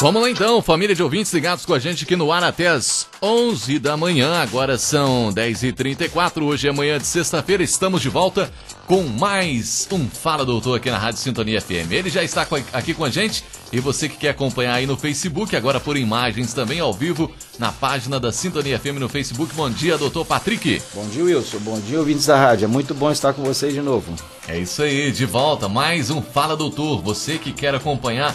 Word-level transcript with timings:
Vamos 0.00 0.22
lá 0.22 0.30
então, 0.30 0.62
família 0.62 0.94
de 0.94 1.02
ouvintes 1.02 1.32
ligados 1.32 1.66
com 1.66 1.74
a 1.74 1.78
gente 1.80 2.04
aqui 2.04 2.14
no 2.14 2.30
ar 2.30 2.44
até 2.44 2.68
as 2.68 3.08
11 3.20 3.80
da 3.80 3.96
manhã. 3.96 4.40
Agora 4.40 4.78
são 4.78 5.34
10h34, 5.34 6.40
hoje 6.40 6.68
é 6.68 6.72
manhã 6.72 6.98
de 6.98 7.06
sexta-feira. 7.06 7.64
Estamos 7.64 8.00
de 8.00 8.08
volta 8.08 8.48
com 8.86 9.02
mais 9.02 9.88
um 9.90 10.08
Fala 10.08 10.44
Doutor 10.44 10.76
aqui 10.76 10.88
na 10.88 10.98
Rádio 10.98 11.18
Sintonia 11.18 11.60
FM. 11.60 11.90
Ele 11.90 12.10
já 12.10 12.22
está 12.22 12.46
aqui 12.72 12.94
com 12.94 13.04
a 13.04 13.10
gente 13.10 13.42
e 13.72 13.80
você 13.80 14.08
que 14.08 14.16
quer 14.16 14.28
acompanhar 14.28 14.74
aí 14.74 14.86
no 14.86 14.96
Facebook, 14.96 15.56
agora 15.56 15.80
por 15.80 15.96
imagens 15.96 16.54
também 16.54 16.78
ao 16.78 16.94
vivo 16.94 17.28
na 17.58 17.72
página 17.72 18.20
da 18.20 18.30
Sintonia 18.30 18.78
FM 18.78 19.00
no 19.00 19.08
Facebook. 19.08 19.52
Bom 19.56 19.68
dia, 19.68 19.98
doutor 19.98 20.24
Patrick. 20.24 20.80
Bom 20.94 21.08
dia, 21.08 21.24
Wilson. 21.24 21.58
Bom 21.58 21.80
dia, 21.80 21.98
ouvintes 21.98 22.26
da 22.26 22.38
rádio. 22.38 22.66
É 22.66 22.68
muito 22.68 22.94
bom 22.94 23.10
estar 23.10 23.32
com 23.32 23.42
vocês 23.42 23.74
de 23.74 23.82
novo. 23.82 24.14
É 24.46 24.56
isso 24.56 24.80
aí, 24.80 25.10
de 25.10 25.26
volta. 25.26 25.68
Mais 25.68 26.08
um 26.08 26.22
Fala 26.22 26.56
Doutor. 26.56 27.02
Você 27.02 27.36
que 27.36 27.52
quer 27.52 27.74
acompanhar 27.74 28.32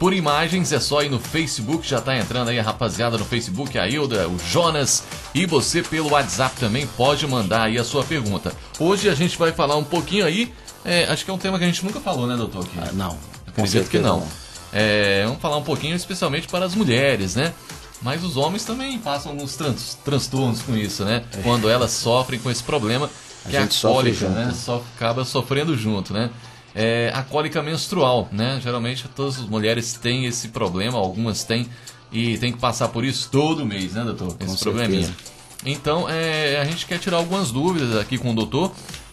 por 0.00 0.14
imagens, 0.14 0.72
é 0.72 0.80
só 0.80 1.02
ir 1.02 1.10
no 1.10 1.20
Facebook, 1.20 1.86
já 1.86 2.00
tá 2.00 2.16
entrando 2.16 2.48
aí 2.48 2.58
a 2.58 2.62
rapaziada 2.62 3.18
no 3.18 3.24
Facebook, 3.26 3.78
a 3.78 3.86
Hilda, 3.86 4.26
o 4.26 4.38
Jonas, 4.38 5.04
e 5.34 5.44
você 5.44 5.82
pelo 5.82 6.12
WhatsApp 6.12 6.56
também 6.58 6.86
pode 6.86 7.26
mandar 7.26 7.64
aí 7.64 7.76
a 7.76 7.84
sua 7.84 8.02
pergunta. 8.02 8.50
Hoje 8.78 9.10
a 9.10 9.14
gente 9.14 9.36
vai 9.36 9.52
falar 9.52 9.76
um 9.76 9.84
pouquinho 9.84 10.24
aí, 10.24 10.54
é, 10.86 11.04
acho 11.04 11.22
que 11.22 11.30
é 11.30 11.34
um 11.34 11.38
tema 11.38 11.58
que 11.58 11.64
a 11.64 11.66
gente 11.66 11.84
nunca 11.84 12.00
falou, 12.00 12.26
né, 12.26 12.34
doutor? 12.34 12.64
Aqui. 12.64 12.78
Ah, 12.80 12.92
não. 12.94 13.18
Acredito 13.46 13.90
que 13.90 13.98
não. 13.98 14.26
É, 14.72 15.24
vamos 15.26 15.42
falar 15.42 15.58
um 15.58 15.62
pouquinho 15.62 15.94
especialmente 15.94 16.48
para 16.48 16.64
as 16.64 16.74
mulheres, 16.74 17.36
né? 17.36 17.52
Mas 18.00 18.24
os 18.24 18.38
homens 18.38 18.64
também 18.64 18.98
passam 18.98 19.32
alguns 19.32 19.54
trans, 19.54 19.98
transtornos 20.02 20.62
com 20.62 20.74
isso, 20.74 21.04
né? 21.04 21.24
É. 21.30 21.42
Quando 21.42 21.68
elas 21.68 21.90
sofrem 21.90 22.40
com 22.40 22.50
esse 22.50 22.62
problema, 22.62 23.10
que 23.50 23.54
a, 23.54 23.64
a 23.64 23.68
cólica, 23.68 24.30
né? 24.30 24.54
Só 24.54 24.82
acaba 24.96 25.26
sofrendo 25.26 25.76
junto, 25.76 26.14
né? 26.14 26.30
É 26.74 27.10
a 27.14 27.22
cólica 27.22 27.62
menstrual, 27.62 28.28
né? 28.32 28.60
Geralmente 28.62 29.08
todas 29.08 29.38
as 29.38 29.46
mulheres 29.46 29.94
têm 29.94 30.26
esse 30.26 30.48
problema, 30.48 30.98
algumas 30.98 31.44
têm 31.44 31.68
e 32.12 32.36
tem 32.38 32.52
que 32.52 32.58
passar 32.58 32.88
por 32.88 33.04
isso 33.04 33.28
todo 33.30 33.64
mês, 33.64 33.92
né, 33.92 34.04
doutor? 34.04 34.36
Esse 34.40 34.56
com 34.56 34.70
probleminha. 34.70 35.04
Certeza. 35.04 35.30
Então, 35.64 36.08
é, 36.08 36.58
a 36.58 36.64
gente 36.64 36.86
quer 36.86 36.98
tirar 36.98 37.18
algumas 37.18 37.50
dúvidas 37.50 37.96
aqui 37.96 38.16
com 38.16 38.30
o 38.30 38.34
doutor 38.34 38.72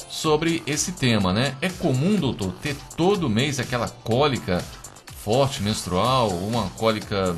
sobre 0.10 0.64
esse 0.66 0.94
tema, 0.94 1.34
né? 1.34 1.56
É 1.62 1.70
comum, 1.70 2.16
doutor, 2.16 2.54
ter 2.62 2.76
todo 2.96 3.30
mês 3.30 3.60
aquela 3.60 3.90
cólica 3.90 4.64
forte 5.24 5.62
menstrual, 5.62 6.30
uma 6.30 6.70
cólica 6.78 7.36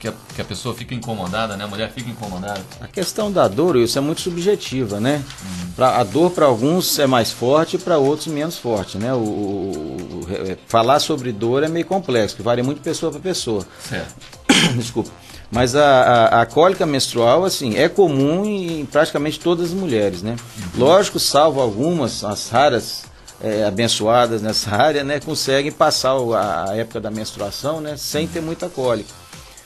que 0.00 0.08
a, 0.08 0.14
que 0.34 0.40
a 0.40 0.44
pessoa 0.44 0.74
fica 0.74 0.94
incomodada, 0.94 1.58
né? 1.58 1.64
A 1.64 1.68
mulher 1.68 1.92
fica 1.94 2.08
incomodada. 2.08 2.60
A 2.80 2.88
questão 2.88 3.30
da 3.30 3.46
dor, 3.46 3.76
isso 3.76 3.98
é 3.98 4.00
muito 4.00 4.22
subjetiva, 4.22 4.98
né? 4.98 5.22
Uhum. 5.42 5.72
Pra, 5.76 5.98
a 5.98 6.04
dor 6.04 6.30
para 6.30 6.46
alguns 6.46 6.98
é 6.98 7.06
mais 7.06 7.30
forte 7.30 7.76
e 7.76 7.78
para 7.78 7.98
outros 7.98 8.26
menos 8.28 8.56
forte, 8.56 8.96
né? 8.96 9.12
O, 9.12 9.18
o, 9.18 10.26
o, 10.26 10.50
é, 10.50 10.56
falar 10.66 11.00
sobre 11.00 11.30
dor 11.32 11.62
é 11.62 11.68
meio 11.68 11.84
complexo, 11.84 12.34
que 12.34 12.42
varia 12.42 12.64
muito 12.64 12.78
de 12.78 12.84
pessoa 12.84 13.12
para 13.12 13.20
pessoa. 13.20 13.66
Certo. 13.86 14.14
Desculpa. 14.74 15.10
Mas 15.50 15.76
a, 15.76 15.84
a, 15.84 16.42
a, 16.42 16.46
cólica 16.46 16.86
menstrual, 16.86 17.44
assim, 17.44 17.76
é 17.76 17.88
comum 17.88 18.44
em 18.46 18.86
praticamente 18.86 19.38
todas 19.38 19.66
as 19.66 19.74
mulheres, 19.74 20.22
né? 20.22 20.36
Uhum. 20.56 20.80
Lógico, 20.80 21.18
salvo 21.18 21.60
algumas, 21.60 22.24
as 22.24 22.48
raras 22.48 23.02
é, 23.42 23.64
abençoadas 23.64 24.40
nessa 24.40 24.70
área, 24.74 25.04
né? 25.04 25.20
Conseguem 25.20 25.72
passar 25.72 26.12
a, 26.12 26.70
a 26.70 26.76
época 26.76 27.00
da 27.00 27.10
menstruação, 27.10 27.82
né? 27.82 27.98
Sem 27.98 28.26
ter 28.26 28.40
muita 28.40 28.70
cólica. 28.70 29.19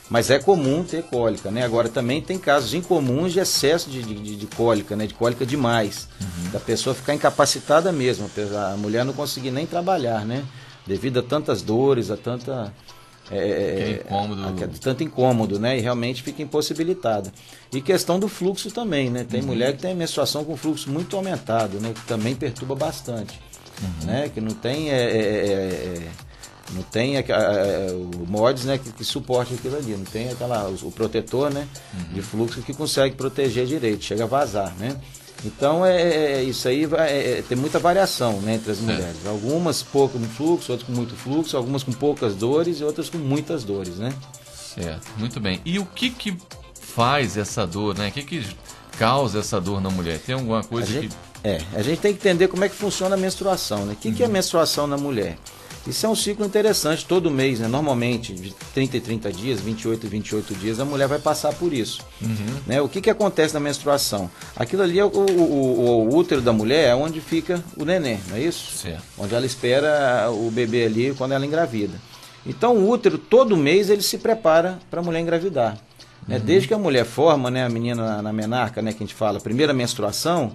Mas 0.09 0.29
é 0.29 0.37
comum 0.37 0.83
ter 0.83 1.03
cólica, 1.03 1.49
né? 1.49 1.63
Agora 1.63 1.89
também 1.89 2.21
tem 2.21 2.37
casos 2.37 2.73
incomuns 2.73 3.33
de 3.33 3.39
excesso 3.39 3.89
de, 3.89 4.03
de, 4.03 4.35
de 4.35 4.47
cólica, 4.47 4.95
né? 4.95 5.07
De 5.07 5.15
cólica 5.15 5.45
demais. 5.45 6.07
Uhum. 6.21 6.51
Da 6.51 6.59
pessoa 6.59 6.93
ficar 6.93 7.15
incapacitada 7.15 7.91
mesmo, 7.91 8.29
a 8.55 8.77
mulher 8.77 9.03
não 9.03 9.13
conseguir 9.13 9.49
nem 9.49 9.65
trabalhar, 9.65 10.23
né? 10.23 10.43
Devido 10.85 11.19
a 11.19 11.23
tantas 11.23 11.63
dores, 11.63 12.11
a 12.11 12.17
tanta. 12.17 12.71
É, 13.31 13.37
é, 13.37 13.41
é 13.41 13.91
incômodo. 14.05 14.43
A, 14.43 14.49
a, 14.49 14.67
tanto 14.79 15.03
incômodo, 15.03 15.59
né? 15.59 15.75
E 15.75 15.81
realmente 15.81 16.21
fica 16.21 16.43
impossibilitada. 16.43 17.33
E 17.73 17.81
questão 17.81 18.19
do 18.19 18.27
fluxo 18.27 18.69
também, 18.69 19.09
né? 19.09 19.25
Tem 19.27 19.41
uhum. 19.41 19.47
mulher 19.47 19.73
que 19.75 19.81
tem 19.81 19.95
menstruação 19.95 20.45
com 20.45 20.55
fluxo 20.55 20.91
muito 20.91 21.15
aumentado, 21.17 21.79
né? 21.79 21.91
Que 21.95 22.05
também 22.05 22.35
perturba 22.35 22.75
bastante. 22.75 23.39
Uhum. 23.81 24.05
Né? 24.05 24.29
Que 24.31 24.39
não 24.39 24.51
tem. 24.51 24.91
É, 24.91 25.01
é, 25.01 25.17
é 25.17 26.07
não 26.73 26.81
tem 26.83 27.17
a, 27.17 27.21
a, 27.21 27.93
o 27.93 28.25
mods 28.27 28.65
né, 28.65 28.77
que, 28.77 28.91
que, 28.91 29.03
suporte 29.03 29.53
aquilo 29.53 29.77
ali, 29.77 29.91
não 29.95 30.05
tem 30.05 30.29
aquela, 30.29 30.67
o, 30.67 30.87
o 30.87 30.91
protetor 30.91 31.51
né, 31.51 31.67
uhum. 31.93 32.13
de 32.13 32.21
fluxo 32.21 32.61
que 32.61 32.73
consegue 32.73 33.15
proteger 33.15 33.65
direito, 33.65 34.03
chega 34.03 34.23
a 34.23 34.27
vazar. 34.27 34.73
Né? 34.77 34.95
Então 35.43 35.85
é, 35.85 36.01
é, 36.01 36.31
é 36.33 36.43
isso 36.43 36.67
aí 36.67 36.85
vai, 36.85 37.09
é, 37.09 37.39
é, 37.39 37.41
tem 37.41 37.57
muita 37.57 37.77
variação 37.77 38.41
né, 38.41 38.55
entre 38.55 38.71
as 38.71 38.79
mulheres. 38.79 39.25
Algumas 39.25 39.83
pouco 39.83 40.17
no 40.17 40.27
fluxo, 40.27 40.71
outras 40.71 40.87
com 40.87 40.93
muito 40.93 41.15
fluxo, 41.15 41.55
algumas 41.55 41.83
com 41.83 41.91
poucas 41.91 42.35
dores 42.35 42.79
e 42.79 42.83
outras 42.83 43.09
com 43.09 43.17
muitas 43.17 43.63
dores, 43.63 43.97
né? 43.97 44.13
Certo, 44.73 45.07
muito 45.17 45.39
bem. 45.39 45.61
E 45.63 45.77
o 45.77 45.85
que 45.85 46.09
que 46.09 46.35
faz 46.73 47.37
essa 47.37 47.65
dor, 47.67 47.97
né? 47.97 48.09
O 48.09 48.11
que 48.11 48.23
que 48.23 48.45
causa 48.97 49.39
essa 49.39 49.61
dor 49.61 49.79
na 49.79 49.89
mulher? 49.89 50.19
Tem 50.19 50.33
alguma 50.33 50.63
coisa 50.63 50.91
gente, 50.91 51.09
que... 51.09 51.15
É, 51.43 51.61
a 51.73 51.81
gente 51.81 51.99
tem 51.99 52.13
que 52.13 52.19
entender 52.19 52.47
como 52.47 52.63
é 52.63 52.69
que 52.69 52.75
funciona 52.75 53.15
a 53.15 53.17
menstruação, 53.17 53.85
né? 53.85 53.93
O 53.93 53.95
que, 53.95 54.07
uhum. 54.07 54.15
que 54.15 54.23
é 54.23 54.25
a 54.25 54.27
uhum. 54.27 54.33
menstruação 54.33 54.87
na 54.87 54.97
mulher? 54.97 55.37
Isso 55.87 56.05
é 56.05 56.09
um 56.09 56.15
ciclo 56.15 56.43
interessante 56.45 57.05
todo 57.05 57.29
mês, 57.29 57.59
né? 57.59 57.67
Normalmente, 57.67 58.33
de 58.33 58.51
30 58.73 58.97
e 58.97 59.01
30 59.01 59.31
dias, 59.31 59.59
28 59.59 60.05
e 60.05 60.09
28 60.09 60.55
dias, 60.55 60.79
a 60.79 60.85
mulher 60.85 61.07
vai 61.07 61.19
passar 61.19 61.53
por 61.53 61.71
isso. 61.71 62.01
Uhum. 62.21 62.59
Né? 62.65 62.81
O 62.81 62.89
que, 62.89 62.99
que 62.99 63.09
acontece 63.09 63.53
na 63.53 63.59
menstruação? 63.59 64.29
Aquilo 64.55 64.81
ali 64.81 64.97
é 64.97 65.05
o, 65.05 65.09
o, 65.09 65.41
o, 65.41 66.09
o, 66.09 66.15
útero 66.15 66.41
da 66.41 66.51
mulher, 66.51 66.89
é 66.89 66.95
onde 66.95 67.21
fica 67.21 67.63
o 67.77 67.85
neném, 67.85 68.19
não 68.29 68.37
é 68.37 68.41
isso? 68.41 68.77
Certo. 68.77 69.03
Onde 69.15 69.35
ela 69.35 69.45
espera 69.45 70.31
o 70.31 70.49
bebê 70.49 70.85
ali 70.85 71.13
quando 71.13 71.33
ela 71.33 71.45
engravida. 71.45 72.01
Então 72.45 72.75
o 72.75 72.89
útero, 72.89 73.19
todo 73.19 73.55
mês, 73.55 73.89
ele 73.89 74.01
se 74.01 74.17
prepara 74.17 74.79
para 74.89 75.01
a 75.01 75.03
mulher 75.03 75.19
engravidar. 75.19 75.77
Né? 76.27 76.37
Uhum. 76.37 76.45
Desde 76.45 76.67
que 76.67 76.73
a 76.73 76.79
mulher 76.79 77.05
forma, 77.05 77.51
né, 77.51 77.63
a 77.63 77.69
menina 77.69 78.03
na, 78.03 78.21
na 78.23 78.33
menarca, 78.33 78.81
né, 78.81 78.91
que 78.91 79.03
a 79.03 79.05
gente 79.05 79.15
fala, 79.15 79.39
primeira 79.39 79.71
menstruação, 79.71 80.51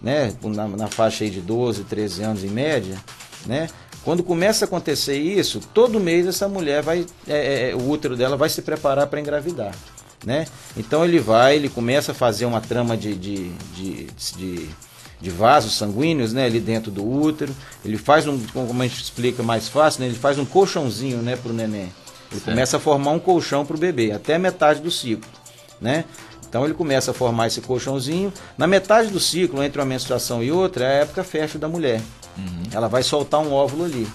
né, 0.00 0.34
na, 0.42 0.66
na 0.66 0.88
faixa 0.88 1.22
aí 1.22 1.30
de 1.30 1.40
12, 1.40 1.84
13 1.84 2.22
anos 2.24 2.44
em 2.44 2.48
média, 2.48 2.98
né, 3.46 3.68
quando 4.04 4.22
começa 4.22 4.64
a 4.64 4.66
acontecer 4.66 5.16
isso, 5.16 5.60
todo 5.72 6.00
mês 6.00 6.26
essa 6.26 6.48
mulher 6.48 6.82
vai, 6.82 7.06
é, 7.26 7.36
é, 7.36 7.70
é 7.70 7.74
o 7.74 7.88
útero 7.88 8.16
dela 8.16 8.36
vai 8.36 8.48
se 8.48 8.62
preparar 8.62 9.06
para 9.06 9.20
engravidar. 9.20 9.74
Né? 10.24 10.46
Então 10.76 11.04
ele 11.04 11.18
vai, 11.18 11.56
ele 11.56 11.68
começa 11.68 12.12
a 12.12 12.14
fazer 12.14 12.44
uma 12.44 12.60
trama 12.60 12.96
de, 12.96 13.14
de, 13.14 13.48
de, 13.74 14.06
de, 14.36 14.68
de 15.20 15.30
vasos 15.30 15.76
sanguíneos 15.76 16.32
né, 16.32 16.46
ali 16.46 16.60
dentro 16.60 16.90
do 16.90 17.08
útero. 17.08 17.54
Ele 17.84 17.96
faz 17.96 18.26
um, 18.26 18.38
como 18.52 18.82
a 18.82 18.86
gente 18.86 19.02
explica 19.02 19.42
mais 19.42 19.68
fácil, 19.68 20.00
né, 20.00 20.06
ele 20.08 20.18
faz 20.18 20.38
um 20.38 20.44
colchãozinho 20.44 21.18
né, 21.18 21.36
para 21.36 21.50
o 21.50 21.54
neném. 21.54 21.92
Ele 22.30 22.40
certo. 22.40 22.44
começa 22.44 22.76
a 22.76 22.80
formar 22.80 23.12
um 23.12 23.18
colchão 23.18 23.64
para 23.64 23.76
o 23.76 23.78
bebê, 23.78 24.12
até 24.12 24.38
metade 24.38 24.80
do 24.80 24.90
ciclo. 24.90 25.28
Né? 25.80 26.04
Então 26.48 26.64
ele 26.64 26.74
começa 26.74 27.10
a 27.10 27.14
formar 27.14 27.46
esse 27.46 27.60
colchãozinho. 27.60 28.32
Na 28.58 28.66
metade 28.66 29.08
do 29.08 29.20
ciclo, 29.20 29.62
entre 29.62 29.80
uma 29.80 29.86
menstruação 29.86 30.42
e 30.42 30.50
outra, 30.52 30.84
é 30.84 30.88
a 30.88 31.02
época 31.02 31.24
fértil 31.24 31.58
da 31.58 31.68
mulher. 31.68 32.00
Uhum. 32.36 32.62
Ela 32.72 32.88
vai 32.88 33.02
soltar 33.02 33.40
um 33.40 33.52
óvulo 33.52 33.84
ali. 33.84 34.08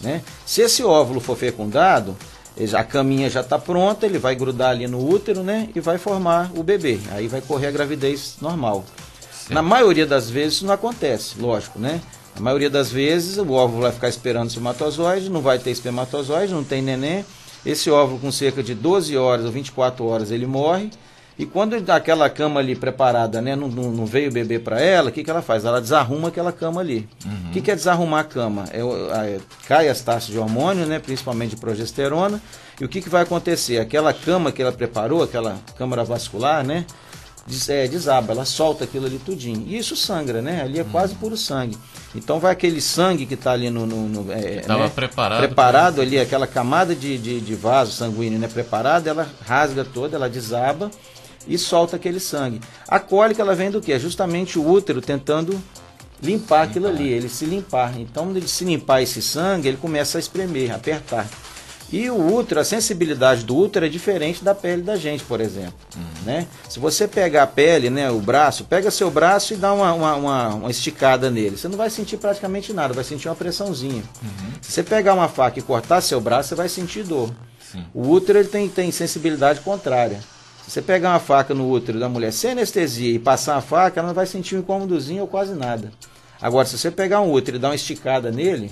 Né? 0.00 0.22
Se 0.46 0.62
esse 0.62 0.82
óvulo 0.82 1.20
for 1.20 1.36
fecundado, 1.36 2.16
a 2.74 2.84
caminha 2.84 3.30
já 3.30 3.40
está 3.40 3.58
pronta, 3.58 4.06
ele 4.06 4.18
vai 4.18 4.34
grudar 4.34 4.70
ali 4.70 4.86
no 4.86 5.06
útero 5.06 5.42
né? 5.42 5.68
e 5.74 5.80
vai 5.80 5.98
formar 5.98 6.50
o 6.54 6.62
bebê. 6.62 6.98
Aí 7.12 7.28
vai 7.28 7.40
correr 7.40 7.68
a 7.68 7.70
gravidez 7.70 8.36
normal. 8.40 8.84
Sim. 9.32 9.54
Na 9.54 9.62
maioria 9.62 10.06
das 10.06 10.28
vezes 10.28 10.54
isso 10.54 10.66
não 10.66 10.74
acontece, 10.74 11.38
lógico, 11.38 11.78
né? 11.78 12.00
Na 12.36 12.40
maioria 12.40 12.70
das 12.70 12.90
vezes 12.90 13.36
o 13.38 13.52
óvulo 13.52 13.82
vai 13.82 13.92
ficar 13.92 14.08
esperando 14.08 14.44
o 14.44 14.48
espermatozoide, 14.48 15.28
não 15.28 15.40
vai 15.40 15.58
ter 15.58 15.70
espermatozoide, 15.70 16.52
não 16.52 16.62
tem 16.62 16.80
neném. 16.80 17.24
Esse 17.66 17.90
óvulo 17.90 18.18
com 18.18 18.32
cerca 18.32 18.62
de 18.62 18.74
12 18.74 19.16
horas 19.16 19.44
ou 19.44 19.52
24 19.52 20.06
horas 20.06 20.30
ele 20.30 20.46
morre 20.46 20.90
e 21.40 21.46
quando 21.46 21.74
aquela 21.90 22.28
cama 22.28 22.60
ali 22.60 22.76
preparada, 22.76 23.40
né, 23.40 23.56
não, 23.56 23.66
não 23.66 24.04
veio 24.04 24.28
o 24.28 24.32
bebê 24.32 24.58
para 24.58 24.78
ela, 24.78 25.08
o 25.08 25.12
que, 25.12 25.24
que 25.24 25.30
ela 25.30 25.40
faz? 25.40 25.64
Ela 25.64 25.80
desarruma 25.80 26.28
aquela 26.28 26.52
cama 26.52 26.82
ali. 26.82 27.08
Uhum. 27.24 27.48
O 27.48 27.50
que, 27.52 27.62
que 27.62 27.70
é 27.70 27.74
desarrumar 27.74 28.20
a 28.20 28.24
cama? 28.24 28.66
É, 28.70 28.80
é, 28.80 29.40
cai 29.66 29.88
as 29.88 30.02
taxas 30.02 30.30
de 30.30 30.38
hormônio, 30.38 30.84
né, 30.84 30.98
principalmente 30.98 31.52
de 31.52 31.56
progesterona. 31.56 32.42
E 32.78 32.84
o 32.84 32.88
que, 32.90 33.00
que 33.00 33.08
vai 33.08 33.22
acontecer? 33.22 33.78
Aquela 33.78 34.12
cama 34.12 34.52
que 34.52 34.60
ela 34.60 34.70
preparou, 34.70 35.22
aquela 35.22 35.58
câmara 35.78 36.04
vascular, 36.04 36.62
né, 36.62 36.84
des, 37.46 37.70
é, 37.70 37.88
desaba, 37.88 38.34
ela 38.34 38.44
solta 38.44 38.84
aquilo 38.84 39.06
ali 39.06 39.18
tudinho. 39.18 39.64
E 39.66 39.78
isso 39.78 39.96
sangra, 39.96 40.42
né? 40.42 40.60
Ali 40.60 40.78
é 40.78 40.82
uhum. 40.82 40.90
quase 40.90 41.14
puro 41.14 41.38
sangue. 41.38 41.78
Então 42.14 42.38
vai 42.38 42.52
aquele 42.52 42.82
sangue 42.82 43.24
que 43.24 43.32
está 43.32 43.52
ali 43.52 43.70
no. 43.70 43.86
no, 43.86 44.08
no 44.08 44.30
é, 44.30 44.56
Estava 44.56 44.84
né? 44.84 44.92
preparado. 44.94 45.38
Preparado 45.38 46.00
ali, 46.02 46.18
aquela 46.18 46.46
camada 46.46 46.94
de, 46.94 47.16
de, 47.16 47.40
de 47.40 47.54
vaso 47.54 47.92
sanguíneo 47.92 48.38
né? 48.38 48.46
preparada, 48.46 49.08
ela 49.08 49.26
rasga 49.46 49.86
toda, 49.86 50.16
ela 50.16 50.28
desaba 50.28 50.90
e 51.46 51.58
solta 51.58 51.96
aquele 51.96 52.20
sangue. 52.20 52.60
A 52.86 52.98
cólica 52.98 53.42
ela 53.42 53.54
vem 53.54 53.70
do 53.70 53.80
que? 53.80 53.92
É 53.92 53.98
justamente 53.98 54.58
o 54.58 54.68
útero 54.68 55.00
tentando 55.00 55.60
limpar 56.22 56.62
aquilo 56.62 56.86
ali, 56.86 57.08
ele 57.08 57.28
se 57.28 57.44
limpar. 57.44 57.98
Então, 57.98 58.30
ele 58.30 58.48
se 58.48 58.64
limpar 58.64 59.02
esse 59.02 59.22
sangue, 59.22 59.68
ele 59.68 59.76
começa 59.76 60.18
a 60.18 60.20
espremer, 60.20 60.72
a 60.72 60.76
apertar. 60.76 61.26
E 61.92 62.08
o 62.08 62.34
útero, 62.34 62.60
a 62.60 62.64
sensibilidade 62.64 63.44
do 63.44 63.56
útero 63.56 63.84
é 63.84 63.88
diferente 63.88 64.44
da 64.44 64.54
pele 64.54 64.80
da 64.80 64.94
gente, 64.94 65.24
por 65.24 65.40
exemplo. 65.40 65.74
Uhum. 65.96 66.24
Né? 66.24 66.46
Se 66.68 66.78
você 66.78 67.08
pegar 67.08 67.42
a 67.42 67.46
pele, 67.48 67.90
né, 67.90 68.08
o 68.08 68.20
braço, 68.20 68.64
pega 68.64 68.92
seu 68.92 69.10
braço 69.10 69.54
e 69.54 69.56
dá 69.56 69.72
uma, 69.72 69.92
uma, 69.92 70.14
uma, 70.14 70.48
uma 70.54 70.70
esticada 70.70 71.30
nele. 71.30 71.56
Você 71.56 71.66
não 71.66 71.76
vai 71.76 71.90
sentir 71.90 72.16
praticamente 72.16 72.72
nada, 72.72 72.94
vai 72.94 73.02
sentir 73.02 73.28
uma 73.28 73.34
pressãozinha. 73.34 74.04
Uhum. 74.22 74.52
Se 74.62 74.70
você 74.70 74.82
pegar 74.84 75.14
uma 75.14 75.26
faca 75.26 75.58
e 75.58 75.62
cortar 75.62 76.00
seu 76.00 76.20
braço, 76.20 76.50
você 76.50 76.54
vai 76.54 76.68
sentir 76.68 77.02
dor. 77.02 77.34
Sim. 77.72 77.84
O 77.92 78.08
útero 78.08 78.38
ele 78.38 78.48
tem, 78.48 78.68
tem 78.68 78.92
sensibilidade 78.92 79.60
contrária. 79.60 80.20
Se 80.70 80.74
você 80.74 80.82
pegar 80.82 81.08
uma 81.10 81.18
faca 81.18 81.52
no 81.52 81.68
útero 81.68 81.98
da 81.98 82.08
mulher 82.08 82.32
sem 82.32 82.52
anestesia 82.52 83.12
e 83.12 83.18
passar 83.18 83.56
a 83.56 83.60
faca, 83.60 83.98
ela 83.98 84.06
não 84.06 84.14
vai 84.14 84.24
sentir 84.24 84.54
um 84.54 84.60
incômodozinho 84.60 85.22
ou 85.22 85.26
quase 85.26 85.52
nada. 85.52 85.90
Agora, 86.40 86.64
se 86.64 86.78
você 86.78 86.92
pegar 86.92 87.20
um 87.20 87.32
útero 87.32 87.56
e 87.56 87.60
dar 87.60 87.70
uma 87.70 87.74
esticada 87.74 88.30
nele, 88.30 88.70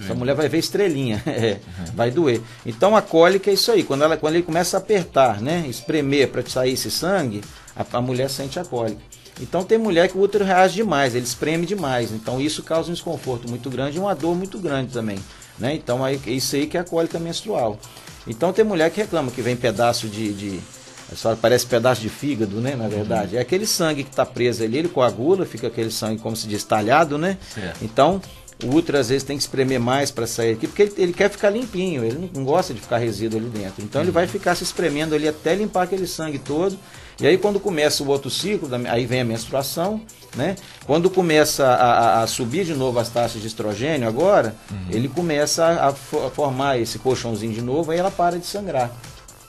essa 0.00 0.14
mulher 0.14 0.34
vai 0.34 0.48
ver 0.48 0.58
estrelinha, 0.58 1.22
é, 1.24 1.60
uhum. 1.78 1.94
vai 1.94 2.10
doer. 2.10 2.40
Então 2.66 2.96
a 2.96 3.00
cólica 3.00 3.52
é 3.52 3.54
isso 3.54 3.70
aí, 3.70 3.84
quando, 3.84 4.02
ela, 4.02 4.16
quando 4.16 4.34
ele 4.34 4.42
começa 4.42 4.76
a 4.76 4.80
apertar, 4.80 5.40
né, 5.40 5.64
espremer 5.68 6.28
para 6.28 6.44
sair 6.44 6.72
esse 6.72 6.90
sangue, 6.90 7.40
a, 7.76 7.86
a, 7.98 8.00
mulher 8.00 8.28
sente 8.28 8.58
a 8.58 8.64
cólica. 8.64 9.00
Então 9.40 9.62
tem 9.62 9.78
mulher 9.78 10.08
que 10.08 10.18
o 10.18 10.20
útero 10.20 10.44
reage 10.44 10.74
demais, 10.74 11.14
ele 11.14 11.24
espreme 11.24 11.64
demais, 11.64 12.10
então 12.10 12.40
isso 12.40 12.64
causa 12.64 12.90
um 12.90 12.94
desconforto 12.94 13.48
muito 13.48 13.70
grande 13.70 13.96
e 13.96 14.00
uma 14.00 14.12
dor 14.12 14.34
muito 14.34 14.58
grande 14.58 14.92
também. 14.92 15.20
Né? 15.56 15.76
Então 15.76 16.04
é 16.04 16.14
isso 16.26 16.56
aí 16.56 16.66
que 16.66 16.76
é 16.76 16.80
a 16.80 16.84
cólica 16.84 17.20
menstrual. 17.20 17.78
Então 18.26 18.52
tem 18.52 18.64
mulher 18.64 18.90
que 18.90 19.00
reclama 19.00 19.30
que 19.30 19.40
vem 19.40 19.54
pedaço 19.54 20.08
de, 20.08 20.32
de 20.32 20.81
só 21.16 21.34
parece 21.34 21.66
pedaço 21.66 22.00
de 22.00 22.08
fígado, 22.08 22.60
né? 22.60 22.74
Na 22.76 22.88
verdade. 22.88 23.32
Uhum. 23.34 23.38
É 23.38 23.42
aquele 23.42 23.66
sangue 23.66 24.04
que 24.04 24.10
está 24.10 24.24
preso 24.24 24.62
ali, 24.62 24.78
ele 24.78 24.88
coagula, 24.88 25.44
fica 25.44 25.66
aquele 25.66 25.90
sangue, 25.90 26.20
como 26.20 26.36
se 26.36 26.46
diz, 26.46 26.64
talhado, 26.64 27.18
né? 27.18 27.38
Certo. 27.54 27.82
Então, 27.82 28.20
o 28.64 28.74
útero 28.74 28.98
às 28.98 29.08
vezes 29.08 29.24
tem 29.24 29.36
que 29.36 29.42
espremer 29.42 29.80
mais 29.80 30.10
para 30.10 30.26
sair 30.26 30.52
aqui, 30.52 30.66
porque 30.66 30.82
ele, 30.82 30.94
ele, 30.96 31.12
quer 31.12 31.30
ficar 31.30 31.50
limpinho, 31.50 32.04
ele 32.04 32.30
não 32.34 32.44
gosta 32.44 32.72
de 32.72 32.80
ficar 32.80 32.98
resíduo 32.98 33.38
ali 33.38 33.48
dentro. 33.48 33.82
Então, 33.82 34.00
uhum. 34.00 34.04
ele 34.04 34.12
vai 34.12 34.26
ficar 34.26 34.54
se 34.54 34.62
espremendo 34.62 35.14
ali 35.14 35.28
até 35.28 35.54
limpar 35.54 35.82
aquele 35.82 36.06
sangue 36.06 36.38
todo. 36.38 36.78
E 37.20 37.26
aí, 37.26 37.36
quando 37.38 37.60
começa 37.60 38.02
o 38.02 38.08
outro 38.08 38.30
ciclo, 38.30 38.68
aí 38.88 39.06
vem 39.06 39.20
a 39.20 39.24
menstruação, 39.24 40.00
né? 40.34 40.56
Quando 40.86 41.10
começa 41.10 41.66
a, 41.66 42.22
a 42.22 42.26
subir 42.26 42.64
de 42.64 42.74
novo 42.74 42.98
as 42.98 43.08
taxas 43.08 43.40
de 43.40 43.46
estrogênio, 43.46 44.08
agora, 44.08 44.54
uhum. 44.70 44.86
ele 44.90 45.08
começa 45.08 45.64
a, 45.64 45.88
a 45.88 46.30
formar 46.30 46.78
esse 46.78 46.98
colchãozinho 46.98 47.52
de 47.52 47.62
novo, 47.62 47.90
aí 47.90 47.98
ela 47.98 48.10
para 48.10 48.38
de 48.38 48.46
sangrar. 48.46 48.90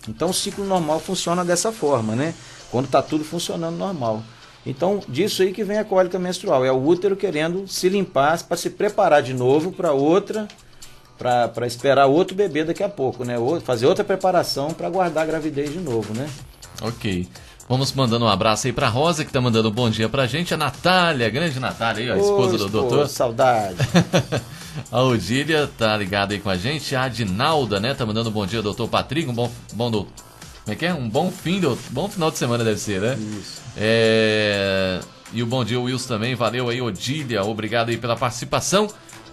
Então 0.08 0.30
o 0.30 0.34
ciclo 0.34 0.66
normal 0.66 1.00
funciona 1.00 1.46
dessa 1.46 1.72
forma, 1.72 2.16
né? 2.16 2.34
Quando 2.72 2.86
está 2.86 3.02
tudo 3.02 3.24
funcionando 3.24 3.78
normal. 3.78 4.24
Então, 4.66 5.02
disso 5.08 5.42
aí 5.42 5.52
que 5.52 5.64
vem 5.64 5.78
a 5.78 5.84
cólica 5.84 6.18
menstrual. 6.18 6.64
É 6.64 6.72
o 6.72 6.82
útero 6.82 7.16
querendo 7.16 7.68
se 7.68 7.90
limpar 7.90 8.42
para 8.44 8.58
se 8.58 8.70
preparar 8.70 9.22
de 9.22 9.34
novo 9.34 9.72
para 9.72 9.92
outra, 9.92 10.48
para 11.18 11.68
esperar 11.68 12.06
outro 12.06 12.36
bebê 12.36 12.64
daqui 12.64 12.84
a 12.84 12.90
pouco, 12.90 13.26
né? 13.26 13.38
Ou 13.38 13.60
fazer 13.60 13.86
outra 13.86 14.04
preparação 14.04 14.72
para 14.72 14.90
guardar 14.90 15.24
a 15.24 15.28
gravidez 15.28 15.72
de 15.72 15.80
novo, 15.80 16.14
né? 16.14 16.30
Ok. 16.82 17.28
Vamos 17.68 17.94
mandando 17.94 18.26
um 18.26 18.28
abraço 18.28 18.68
aí 18.68 18.74
para 18.74 18.90
Rosa, 18.90 19.24
que 19.24 19.30
está 19.30 19.40
mandando 19.40 19.70
um 19.70 19.72
bom 19.72 19.90
dia 19.90 20.10
para 20.10 20.24
a 20.24 20.28
gente. 20.28 20.54
A 20.54 20.58
Natália, 20.58 21.30
grande 21.30 21.60
Natália 21.60 22.14
aí, 22.14 22.20
a 22.20 22.22
esposa 22.22 22.58
do 22.58 22.68
doutor. 22.68 23.08
Saudade. 23.08 23.76
A 24.92 25.02
Odília 25.04 25.70
tá 25.78 25.96
ligada 25.96 26.34
aí 26.34 26.40
com 26.40 26.50
a 26.50 26.58
gente. 26.58 26.96
A 26.96 27.04
Adinalda, 27.04 27.80
né? 27.80 27.94
Tá 27.94 28.06
mandando 28.06 28.30
um 28.30 28.34
bom 28.34 28.46
dia, 28.46 28.62
doutor 28.62 28.88
Patrick. 28.88 29.30
Um 29.30 29.34
bom, 29.34 29.52
bom 29.74 29.92
do... 29.92 30.04
Como 30.64 30.74
é 30.74 30.76
que 30.76 30.86
é? 30.86 30.94
Um 30.94 31.08
bom 31.08 31.32
fim, 31.32 31.60
do... 31.60 31.78
bom 31.92 32.10
final 32.10 32.32
de 32.32 32.38
semana 32.38 32.64
deve 32.64 32.80
ser, 32.80 33.00
né? 33.02 33.18
Isso. 33.40 33.62
É... 33.78 35.00
E 35.32 35.44
o 35.44 35.46
bom 35.46 35.64
dia, 35.64 35.80
Wilson, 35.80 36.08
também. 36.08 36.36
Valeu 36.36 36.70
aí, 36.70 36.82
Odília. 36.82 37.44
Obrigado 37.44 37.90
aí 37.90 37.98
pela 37.98 38.16
participação. 38.16 38.88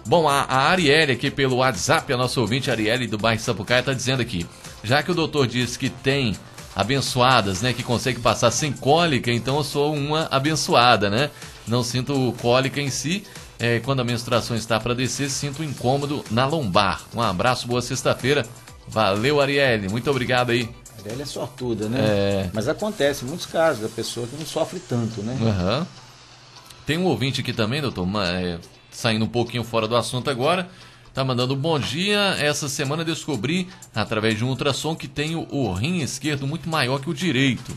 Bom, 0.05 0.27
a, 0.27 0.41
a 0.41 0.69
Arielle 0.69 1.11
aqui 1.11 1.29
pelo 1.29 1.57
WhatsApp, 1.57 2.11
a 2.11 2.17
nossa 2.17 2.39
ouvinte 2.39 2.71
Arielle 2.71 3.07
do 3.07 3.17
bairro 3.17 3.41
Sapucaia, 3.41 3.83
tá 3.83 3.93
dizendo 3.93 4.21
aqui. 4.21 4.45
Já 4.83 5.03
que 5.03 5.11
o 5.11 5.15
doutor 5.15 5.47
disse 5.47 5.77
que 5.77 5.89
tem 5.89 6.35
abençoadas, 6.75 7.61
né? 7.61 7.73
Que 7.73 7.83
consegue 7.83 8.19
passar 8.19 8.51
sem 8.51 8.71
cólica, 8.71 9.31
então 9.31 9.57
eu 9.57 9.63
sou 9.63 9.93
uma 9.93 10.27
abençoada, 10.31 11.09
né? 11.09 11.29
Não 11.67 11.83
sinto 11.83 12.33
cólica 12.41 12.81
em 12.81 12.89
si, 12.89 13.23
é, 13.59 13.79
quando 13.79 13.99
a 13.99 14.03
menstruação 14.03 14.55
está 14.55 14.79
para 14.79 14.95
descer, 14.95 15.29
sinto 15.29 15.61
um 15.61 15.65
incômodo 15.65 16.25
na 16.31 16.45
lombar. 16.45 17.01
Um 17.13 17.21
abraço, 17.21 17.67
boa 17.67 17.81
sexta-feira. 17.81 18.45
Valeu, 18.87 19.39
Arielle. 19.39 19.87
Muito 19.87 20.09
obrigado 20.09 20.49
aí. 20.49 20.69
Arielle 20.99 21.21
é 21.21 21.25
sortuda, 21.25 21.87
né? 21.87 21.99
É... 22.01 22.49
Mas 22.53 22.67
acontece 22.67 23.23
muitos 23.23 23.45
casos 23.45 23.83
da 23.83 23.89
pessoa 23.89 24.27
que 24.27 24.35
não 24.35 24.45
sofre 24.45 24.79
tanto, 24.79 25.21
né? 25.21 25.37
Uhum. 25.39 25.85
Tem 26.85 26.97
um 26.97 27.05
ouvinte 27.05 27.41
aqui 27.41 27.53
também, 27.53 27.81
doutor, 27.81 28.07
é, 28.23 28.57
saindo 28.89 29.25
um 29.25 29.29
pouquinho 29.29 29.63
fora 29.63 29.87
do 29.87 29.95
assunto 29.95 30.29
agora. 30.29 30.69
Tá 31.13 31.25
mandando 31.25 31.57
bom 31.57 31.77
dia. 31.77 32.37
Essa 32.39 32.69
semana 32.69 33.03
descobri, 33.03 33.67
através 33.93 34.37
de 34.37 34.45
um 34.45 34.49
ultrassom, 34.49 34.95
que 34.95 35.09
tenho 35.09 35.45
o 35.51 35.73
rim 35.73 35.99
esquerdo 35.99 36.47
muito 36.47 36.69
maior 36.69 37.01
que 37.01 37.09
o 37.09 37.13
direito. 37.13 37.75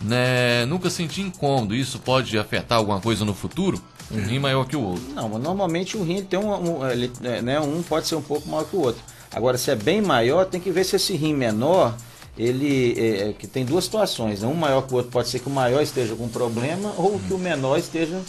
Né? 0.00 0.66
Nunca 0.66 0.90
senti 0.90 1.20
incômodo. 1.20 1.76
Isso 1.76 2.00
pode 2.00 2.36
afetar 2.36 2.78
alguma 2.78 3.00
coisa 3.00 3.24
no 3.24 3.34
futuro? 3.34 3.80
Um 4.10 4.20
rim 4.20 4.40
maior 4.40 4.66
que 4.66 4.76
o 4.76 4.82
outro. 4.82 5.04
Não, 5.14 5.28
normalmente 5.38 5.96
o 5.96 6.02
rim 6.02 6.24
tem 6.24 6.38
um, 6.38 6.80
um, 6.80 6.90
ele, 6.90 7.10
é, 7.22 7.40
né, 7.40 7.60
um 7.60 7.82
pode 7.82 8.08
ser 8.08 8.16
um 8.16 8.22
pouco 8.22 8.48
maior 8.48 8.64
que 8.64 8.74
o 8.74 8.80
outro. 8.80 9.00
Agora, 9.32 9.56
se 9.56 9.70
é 9.70 9.76
bem 9.76 10.02
maior, 10.02 10.44
tem 10.44 10.60
que 10.60 10.70
ver 10.70 10.84
se 10.84 10.96
esse 10.96 11.14
rim 11.14 11.34
menor, 11.34 11.96
ele 12.36 12.94
é, 12.98 13.28
é, 13.28 13.32
que 13.32 13.46
tem 13.46 13.64
duas 13.64 13.84
situações. 13.84 14.42
Né? 14.42 14.48
Um 14.48 14.54
maior 14.54 14.82
que 14.82 14.92
o 14.92 14.96
outro 14.96 15.12
pode 15.12 15.28
ser 15.28 15.38
que 15.38 15.46
o 15.46 15.52
maior 15.52 15.80
esteja 15.80 16.16
com 16.16 16.28
problema 16.28 16.92
ou 16.98 17.18
que 17.20 17.32
o 17.32 17.38
menor 17.38 17.78
esteja 17.78 18.20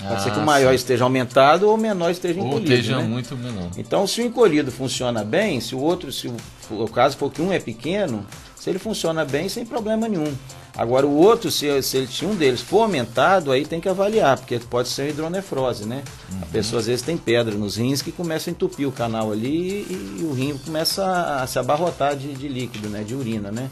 Pode 0.00 0.14
ah, 0.14 0.18
ser 0.18 0.32
que 0.32 0.38
o 0.38 0.42
maior 0.42 0.70
sim. 0.70 0.76
esteja 0.76 1.04
aumentado 1.04 1.68
ou 1.68 1.74
o 1.74 1.78
menor 1.78 2.10
esteja 2.10 2.40
encolhido. 2.40 2.56
Ou 2.56 2.62
esteja 2.62 2.96
né? 2.98 3.04
muito 3.04 3.36
menor. 3.36 3.70
Então, 3.76 4.06
se 4.06 4.20
o 4.20 4.24
encolhido 4.24 4.72
funciona 4.72 5.22
bem, 5.22 5.60
se 5.60 5.74
o 5.74 5.80
outro, 5.80 6.10
se 6.10 6.28
o, 6.28 6.36
o 6.70 6.88
caso 6.88 7.16
for 7.16 7.30
que 7.30 7.40
um 7.40 7.52
é 7.52 7.60
pequeno, 7.60 8.26
se 8.58 8.70
ele 8.70 8.78
funciona 8.78 9.24
bem, 9.24 9.48
sem 9.48 9.66
problema 9.66 10.08
nenhum. 10.08 10.32
Agora, 10.76 11.06
o 11.06 11.14
outro, 11.16 11.50
se, 11.50 11.82
se, 11.82 11.98
ele, 11.98 12.06
se 12.06 12.24
um 12.24 12.34
deles 12.34 12.62
for 12.62 12.82
aumentado, 12.82 13.52
aí 13.52 13.66
tem 13.66 13.80
que 13.80 13.88
avaliar, 13.88 14.38
porque 14.38 14.58
pode 14.58 14.88
ser 14.88 15.10
hidronefrose, 15.10 15.84
né? 15.84 16.02
Uhum. 16.30 16.38
A 16.42 16.46
pessoa 16.46 16.80
às 16.80 16.86
vezes 16.86 17.02
tem 17.02 17.16
pedra 17.16 17.54
nos 17.54 17.76
rins 17.76 18.00
que 18.00 18.10
começa 18.10 18.48
a 18.48 18.52
entupir 18.52 18.88
o 18.88 18.92
canal 18.92 19.30
ali 19.30 19.48
e, 19.48 20.18
e 20.20 20.24
o 20.24 20.32
rim 20.32 20.56
começa 20.64 21.04
a, 21.04 21.42
a 21.42 21.46
se 21.46 21.58
abarrotar 21.58 22.16
de, 22.16 22.32
de, 22.32 22.48
líquido, 22.48 22.88
né? 22.88 23.04
De 23.04 23.14
urina, 23.14 23.50
né? 23.50 23.68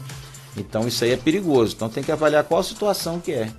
Então 0.55 0.87
isso 0.87 1.03
aí 1.03 1.11
é 1.11 1.17
perigoso. 1.17 1.73
Então 1.75 1.89
tem 1.89 2.03
que 2.03 2.11
avaliar 2.11 2.43
qual 2.43 2.61
situação 2.61 3.19
que 3.19 3.31
é. 3.31 3.49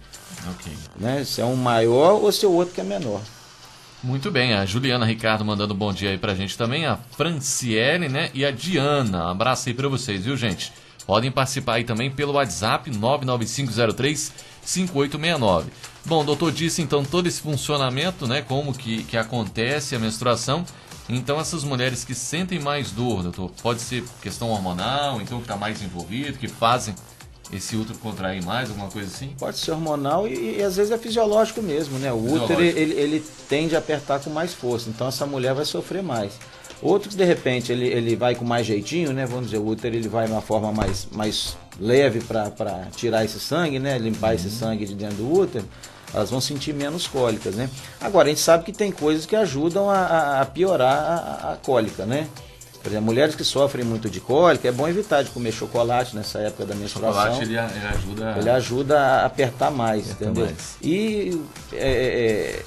Ok. 0.51 0.73
Né? 0.99 1.25
Se 1.25 1.41
é 1.41 1.45
um 1.45 1.57
maior 1.57 2.23
ou 2.23 2.33
se 2.33 2.45
é 2.45 2.49
o 2.49 2.53
outro 2.53 2.75
que 2.75 2.81
é 2.81 2.85
menor. 2.85 3.21
Muito 4.03 4.33
bem, 4.33 4.53
a 4.53 4.67
Juliana 4.67 5.07
Ricardo 5.07 5.45
mandando 5.45 5.75
um 5.75 5.77
bom 5.77 5.93
dia 5.93 6.11
aí 6.11 6.19
pra 6.19 6.35
gente 6.35 6.59
também, 6.59 6.87
a 6.87 6.97
Franciele, 6.97 8.09
né? 8.09 8.31
E 8.35 8.45
a 8.45 8.51
Diana. 8.51 9.27
Um 9.27 9.29
abraço 9.29 9.69
aí 9.69 9.75
pra 9.75 9.87
vocês, 9.87 10.25
viu, 10.25 10.37
gente? 10.37 10.73
Podem 11.07 11.31
participar 11.31 11.75
aí 11.75 11.85
também 11.85 12.11
pelo 12.11 12.33
WhatsApp 12.33 12.91
99503 12.91 14.33
5869. 14.65 15.71
Bom, 16.05 16.23
o 16.23 16.25
doutor 16.25 16.51
disse 16.51 16.83
então 16.83 17.05
todo 17.05 17.29
esse 17.29 17.41
funcionamento, 17.41 18.27
né? 18.27 18.43
Como 18.43 18.75
que, 18.75 19.05
que 19.05 19.17
acontece 19.17 19.95
a 19.95 20.01
menstruação. 20.01 20.65
Então 21.09 21.39
essas 21.39 21.63
mulheres 21.63 22.05
que 22.05 22.15
sentem 22.15 22.59
mais 22.59 22.91
dor, 22.91 23.23
doutor, 23.23 23.51
pode 23.63 23.81
ser 23.81 24.05
questão 24.21 24.51
hormonal, 24.51 25.21
então 25.21 25.39
que 25.39 25.45
está 25.45 25.57
mais 25.57 25.83
envolvido, 25.83 26.39
que 26.39 26.49
fazem 26.49 26.95
esse 27.53 27.77
útero 27.77 27.99
contrair 27.99 28.43
mais, 28.43 28.71
alguma 28.71 28.89
coisa 28.89 29.09
assim? 29.09 29.35
Pode 29.39 29.59
ser 29.59 29.73
hormonal 29.73 30.27
e, 30.27 30.59
e 30.59 30.63
às 30.63 30.77
vezes 30.77 30.91
é 30.91 30.99
fisiológico 30.99 31.61
mesmo, 31.63 31.99
né? 31.99 32.13
O 32.13 32.35
útero 32.35 32.63
ele, 32.63 32.95
ele 32.95 33.25
tende 33.49 33.77
a 33.77 33.79
apertar 33.79 34.21
com 34.21 34.31
mais 34.31 34.55
força, 34.55 34.89
então 34.89 35.09
essa 35.09 35.27
mulher 35.27 35.55
vai 35.55 35.65
sofrer 35.65 36.03
mais. 36.03 36.33
Outro 36.81 37.09
que 37.11 37.17
de 37.17 37.25
repente 37.25 37.71
ele, 37.71 37.87
ele 37.87 38.17
vai 38.17 38.35
com 38.35 38.45
mais 38.45 38.67
jeitinho, 38.67 39.13
né? 39.13 39.25
Vamos 39.25 39.47
dizer, 39.47 39.59
o 39.59 39.67
útero 39.67 39.95
ele 39.95 40.09
vai 40.09 40.27
de 40.27 40.33
uma 40.33 40.43
forma 40.43 40.73
mais, 40.73 41.07
mais 41.13 41.57
leve 41.79 42.21
para 42.21 42.89
tirar 42.97 43.25
esse 43.25 43.39
sangue, 43.39 43.79
né? 43.79 43.99
Limpar 43.99 44.31
uhum. 44.31 44.35
esse 44.35 44.51
sangue 44.51 44.85
de 44.85 44.95
dentro 44.95 45.19
do 45.19 45.33
útero, 45.33 45.65
elas 46.13 46.31
vão 46.31 46.41
sentir 46.41 46.75
menos 46.75 47.07
cólicas, 47.07 47.55
né? 47.55 47.71
Agora, 48.01 48.27
a 48.27 48.31
gente 48.31 48.41
sabe 48.41 48.65
que 48.65 48.73
tem 48.73 48.91
coisas 48.91 49.25
que 49.27 49.37
ajudam 49.37 49.89
a, 49.89 50.41
a 50.41 50.47
piorar 50.47 50.97
a, 50.97 51.53
a 51.53 51.57
cólica, 51.57 52.05
né? 52.05 52.27
Por 52.83 52.89
exemplo, 52.89 53.07
mulheres 53.07 53.35
que 53.35 53.45
sofrem 53.45 53.85
muito 53.85 54.11
de 54.11 54.21
cólica, 54.21 54.67
é 54.67 54.73
bom 54.73 54.89
evitar 54.89 55.23
de 55.23 55.31
comer 55.31 55.53
chocolate 55.53 56.17
nessa 56.17 56.41
época 56.41 56.67
da 56.67 56.75
menstruação. 56.75 57.21
O 57.21 57.25
chocolate 57.37 57.43
ele, 57.43 57.57
ele 57.57 57.87
ajuda. 57.87 58.35
Ele 58.39 58.51
ajuda 58.51 59.01
a 59.01 59.27
apertar 59.27 59.71
mais, 59.71 60.11
apertar 60.11 60.25
entendeu? 60.25 60.47
Mais. 60.47 60.77
E 60.83 61.41
é, 61.73 61.77
é, 61.77 62.63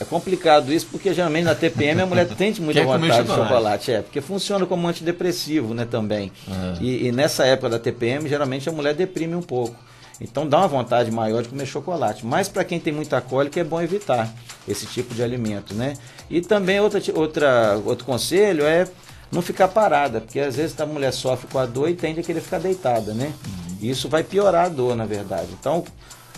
é 0.00 0.04
complicado 0.04 0.72
isso 0.72 0.88
porque 0.90 1.14
geralmente 1.14 1.44
na 1.44 1.54
TPM 1.54 2.02
a 2.02 2.06
mulher 2.06 2.26
tem 2.26 2.52
muita 2.58 2.82
vontade 2.84 3.22
de 3.22 3.34
chocolate, 3.34 3.92
é, 3.92 4.02
porque 4.02 4.20
funciona 4.20 4.66
como 4.66 4.88
antidepressivo, 4.88 5.74
né, 5.74 5.86
também. 5.88 6.32
Uhum. 6.48 6.74
E, 6.80 7.06
e, 7.06 7.12
nessa 7.12 7.46
época 7.46 7.70
da 7.70 7.78
TPM, 7.78 8.28
geralmente 8.28 8.68
a 8.68 8.72
mulher 8.72 8.94
deprime 8.94 9.36
um 9.36 9.42
pouco. 9.42 9.76
Então 10.20 10.48
dá 10.48 10.58
uma 10.58 10.68
vontade 10.68 11.10
maior 11.10 11.42
de 11.42 11.48
comer 11.48 11.66
chocolate. 11.66 12.26
Mas 12.26 12.48
para 12.48 12.64
quem 12.64 12.80
tem 12.80 12.92
muita 12.92 13.20
cólica 13.20 13.60
é 13.60 13.64
bom 13.64 13.80
evitar 13.80 14.32
esse 14.66 14.86
tipo 14.86 15.14
de 15.14 15.22
alimento, 15.22 15.74
né? 15.74 15.94
E 16.28 16.40
também 16.40 16.80
outra, 16.80 17.00
outra, 17.14 17.80
outro 17.84 18.04
conselho 18.04 18.64
é 18.64 18.88
não 19.30 19.42
ficar 19.42 19.68
parada, 19.68 20.20
porque 20.20 20.40
às 20.40 20.56
vezes 20.56 20.78
a 20.80 20.86
mulher 20.86 21.12
sofre 21.12 21.48
com 21.48 21.58
a 21.58 21.66
dor 21.66 21.88
e 21.88 21.94
tende 21.94 22.20
a 22.20 22.22
querer 22.22 22.40
ficar 22.40 22.58
deitada, 22.58 23.12
né? 23.12 23.32
Uhum. 23.46 23.76
Isso 23.80 24.08
vai 24.08 24.22
piorar 24.22 24.66
a 24.66 24.68
dor, 24.68 24.96
na 24.96 25.04
verdade. 25.04 25.48
Então, 25.58 25.84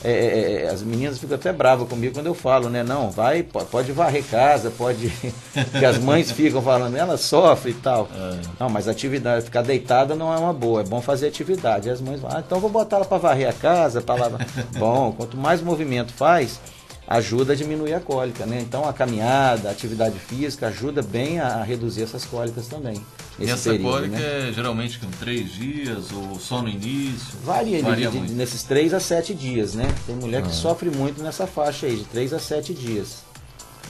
é, 0.05 0.11
é, 0.13 0.63
é, 0.63 0.69
as 0.69 0.83
meninas 0.83 1.19
ficam 1.19 1.35
até 1.37 1.53
bravas 1.53 1.89
comigo 1.89 2.15
quando 2.15 2.27
eu 2.27 2.35
falo, 2.35 2.69
né? 2.69 2.83
Não, 2.83 3.11
vai, 3.11 3.43
pode 3.43 3.91
varrer 3.93 4.25
casa, 4.25 4.71
pode. 4.71 5.13
que 5.77 5.85
as 5.85 5.99
mães 5.99 6.31
ficam 6.31 6.63
falando, 6.63 6.97
ela 6.97 7.17
sofre 7.17 7.73
e 7.73 7.75
tal. 7.75 8.09
É. 8.15 8.41
Não, 8.61 8.69
mas 8.69 8.87
atividade, 8.87 9.45
ficar 9.45 9.63
deitada 9.63 10.15
não 10.15 10.33
é 10.33 10.39
uma 10.39 10.53
boa, 10.53 10.83
é 10.83 10.85
bom 10.85 11.01
fazer 11.01 11.29
atividade. 11.29 11.89
E 11.89 11.91
as 11.91 12.01
mães 12.01 12.21
falam, 12.21 12.39
ah, 12.39 12.43
então 12.47 12.61
vou 12.61 12.71
botar 12.71 12.97
ela 12.97 13.05
para 13.05 13.19
varrer 13.19 13.49
a 13.49 13.53
casa, 13.53 14.01
para 14.01 14.21
lavar. 14.23 14.47
bom, 14.79 15.13
quanto 15.13 15.37
mais 15.37 15.61
movimento 15.61 16.13
faz, 16.13 16.61
ajuda 17.09 17.55
a 17.55 17.57
diminuir 17.57 17.95
a 17.95 18.01
cólica, 18.01 18.45
né? 18.45 18.61
Então 18.61 18.87
a 18.87 18.93
caminhada, 18.93 19.71
a 19.71 19.73
atividade 19.73 20.19
física 20.19 20.67
ajuda 20.69 21.01
bem 21.01 21.41
a 21.41 21.63
reduzir 21.63 22.03
essas 22.03 22.25
cólicas 22.27 22.67
também. 22.67 23.01
E 23.39 23.49
essa 23.49 23.71
período, 23.71 23.91
cólica 23.91 24.19
né? 24.19 24.49
é 24.49 24.53
geralmente 24.53 24.99
com 24.99 25.11
três 25.13 25.51
dias 25.53 26.13
ou 26.13 26.39
só 26.39 26.61
no 26.61 26.69
início? 26.69 27.39
Varia, 27.45 27.83
Varia 27.83 28.11
de, 28.11 28.21
de, 28.21 28.35
nesses 28.35 28.63
três 28.63 28.93
a 28.93 29.01
sete 29.01 29.33
dias, 29.33 29.75
né? 29.75 29.87
Tem 30.07 30.15
mulher 30.17 30.43
que 30.43 30.49
ah. 30.49 30.53
sofre 30.53 30.91
muito 30.91 31.23
nessa 31.23 31.47
faixa 31.47 31.87
aí, 31.87 31.97
de 31.97 32.05
três 32.05 32.33
a 32.35 32.39
sete 32.39 32.75
dias. 32.75 33.23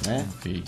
Né? 0.06 0.24
Ok. 0.36 0.62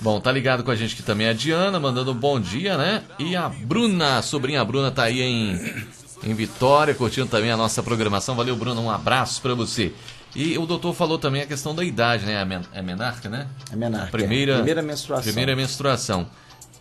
Bom, 0.00 0.18
tá 0.18 0.32
ligado 0.32 0.64
com 0.64 0.70
a 0.70 0.74
gente 0.74 0.94
aqui 0.94 1.02
também 1.02 1.28
a 1.28 1.32
Diana, 1.32 1.78
mandando 1.78 2.10
um 2.10 2.16
bom 2.16 2.40
dia, 2.40 2.76
né? 2.76 3.02
E 3.18 3.36
a 3.36 3.48
Bruna, 3.48 4.18
a 4.18 4.22
sobrinha 4.22 4.64
Bruna, 4.64 4.90
tá 4.90 5.04
aí 5.04 5.20
em, 5.20 5.84
em 6.24 6.34
Vitória, 6.34 6.94
curtindo 6.94 7.28
também 7.28 7.50
a 7.50 7.56
nossa 7.56 7.82
programação. 7.82 8.34
Valeu, 8.34 8.56
Bruna, 8.56 8.80
um 8.80 8.90
abraço 8.90 9.42
para 9.42 9.54
você. 9.54 9.92
E 10.34 10.56
o 10.56 10.64
doutor 10.64 10.94
falou 10.94 11.18
também 11.18 11.42
a 11.42 11.46
questão 11.46 11.74
da 11.74 11.84
idade, 11.84 12.24
né? 12.24 12.62
É 12.72 12.82
menarca, 12.82 13.28
né? 13.28 13.46
É 13.70 13.76
menarca. 13.76 14.10
Primeira, 14.10 14.52
é. 14.52 14.56
primeira 14.56 14.82
menstruação. 14.82 15.24
Primeira 15.24 15.54
menstruação. 15.54 16.26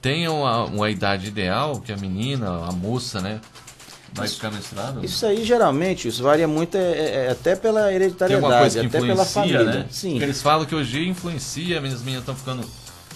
Tem 0.01 0.27
uma, 0.27 0.65
uma 0.65 0.89
idade 0.89 1.27
ideal 1.27 1.79
que 1.79 1.91
a 1.91 1.97
menina, 1.97 2.65
a 2.65 2.71
moça, 2.71 3.19
né? 3.19 3.39
Vai 4.13 4.25
isso, 4.25 4.35
ficar 4.35 4.51
menstruada? 4.51 5.05
Isso 5.05 5.25
aí 5.25 5.43
geralmente, 5.43 6.07
isso 6.07 6.21
varia 6.21 6.47
muito 6.47 6.75
é, 6.75 6.81
é, 6.81 7.25
é 7.27 7.31
até 7.31 7.55
pela 7.55 7.93
hereditariedade, 7.93 8.79
até 8.79 8.99
pela 8.99 9.25
família. 9.25 9.63
Né? 9.63 9.85
Sim. 9.89 10.11
Porque 10.11 10.23
eles 10.25 10.41
falam 10.41 10.65
que 10.65 10.75
hoje 10.75 11.07
influencia, 11.07 11.77
as 11.77 12.01
meninas 12.01 12.19
estão 12.19 12.35
ficando 12.35 12.67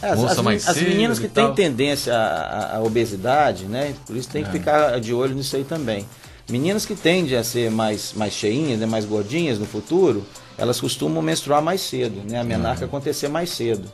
é, 0.01 0.09
as, 0.09 0.19
moça 0.19 0.41
mais 0.41 0.67
as, 0.67 0.75
cedo. 0.75 0.87
As 0.87 0.93
meninas 0.93 1.19
que 1.19 1.27
têm 1.27 1.53
tendência 1.53 2.15
à, 2.15 2.77
à, 2.77 2.81
obesidade, 2.81 3.65
né? 3.65 3.93
Por 4.05 4.15
isso 4.15 4.29
tem 4.29 4.43
que 4.43 4.49
é. 4.49 4.51
ficar 4.53 4.99
de 4.99 5.13
olho 5.13 5.35
nisso 5.35 5.55
aí 5.55 5.63
também. 5.63 6.05
Meninas 6.49 6.85
que 6.85 6.95
tendem 6.95 7.37
a 7.37 7.43
ser 7.43 7.71
mais, 7.71 8.13
mais 8.13 8.33
cheinhas, 8.33 8.79
né, 8.79 8.85
mais 8.85 9.03
gordinhas 9.03 9.57
no 9.57 9.65
futuro, 9.65 10.23
elas 10.57 10.79
costumam 10.79 11.21
menstruar 11.21 11.61
mais 11.61 11.81
cedo, 11.81 12.21
né? 12.29 12.39
A 12.39 12.43
menarca 12.43 12.81
uhum. 12.81 12.87
acontecer 12.87 13.27
mais 13.27 13.49
cedo. 13.49 13.91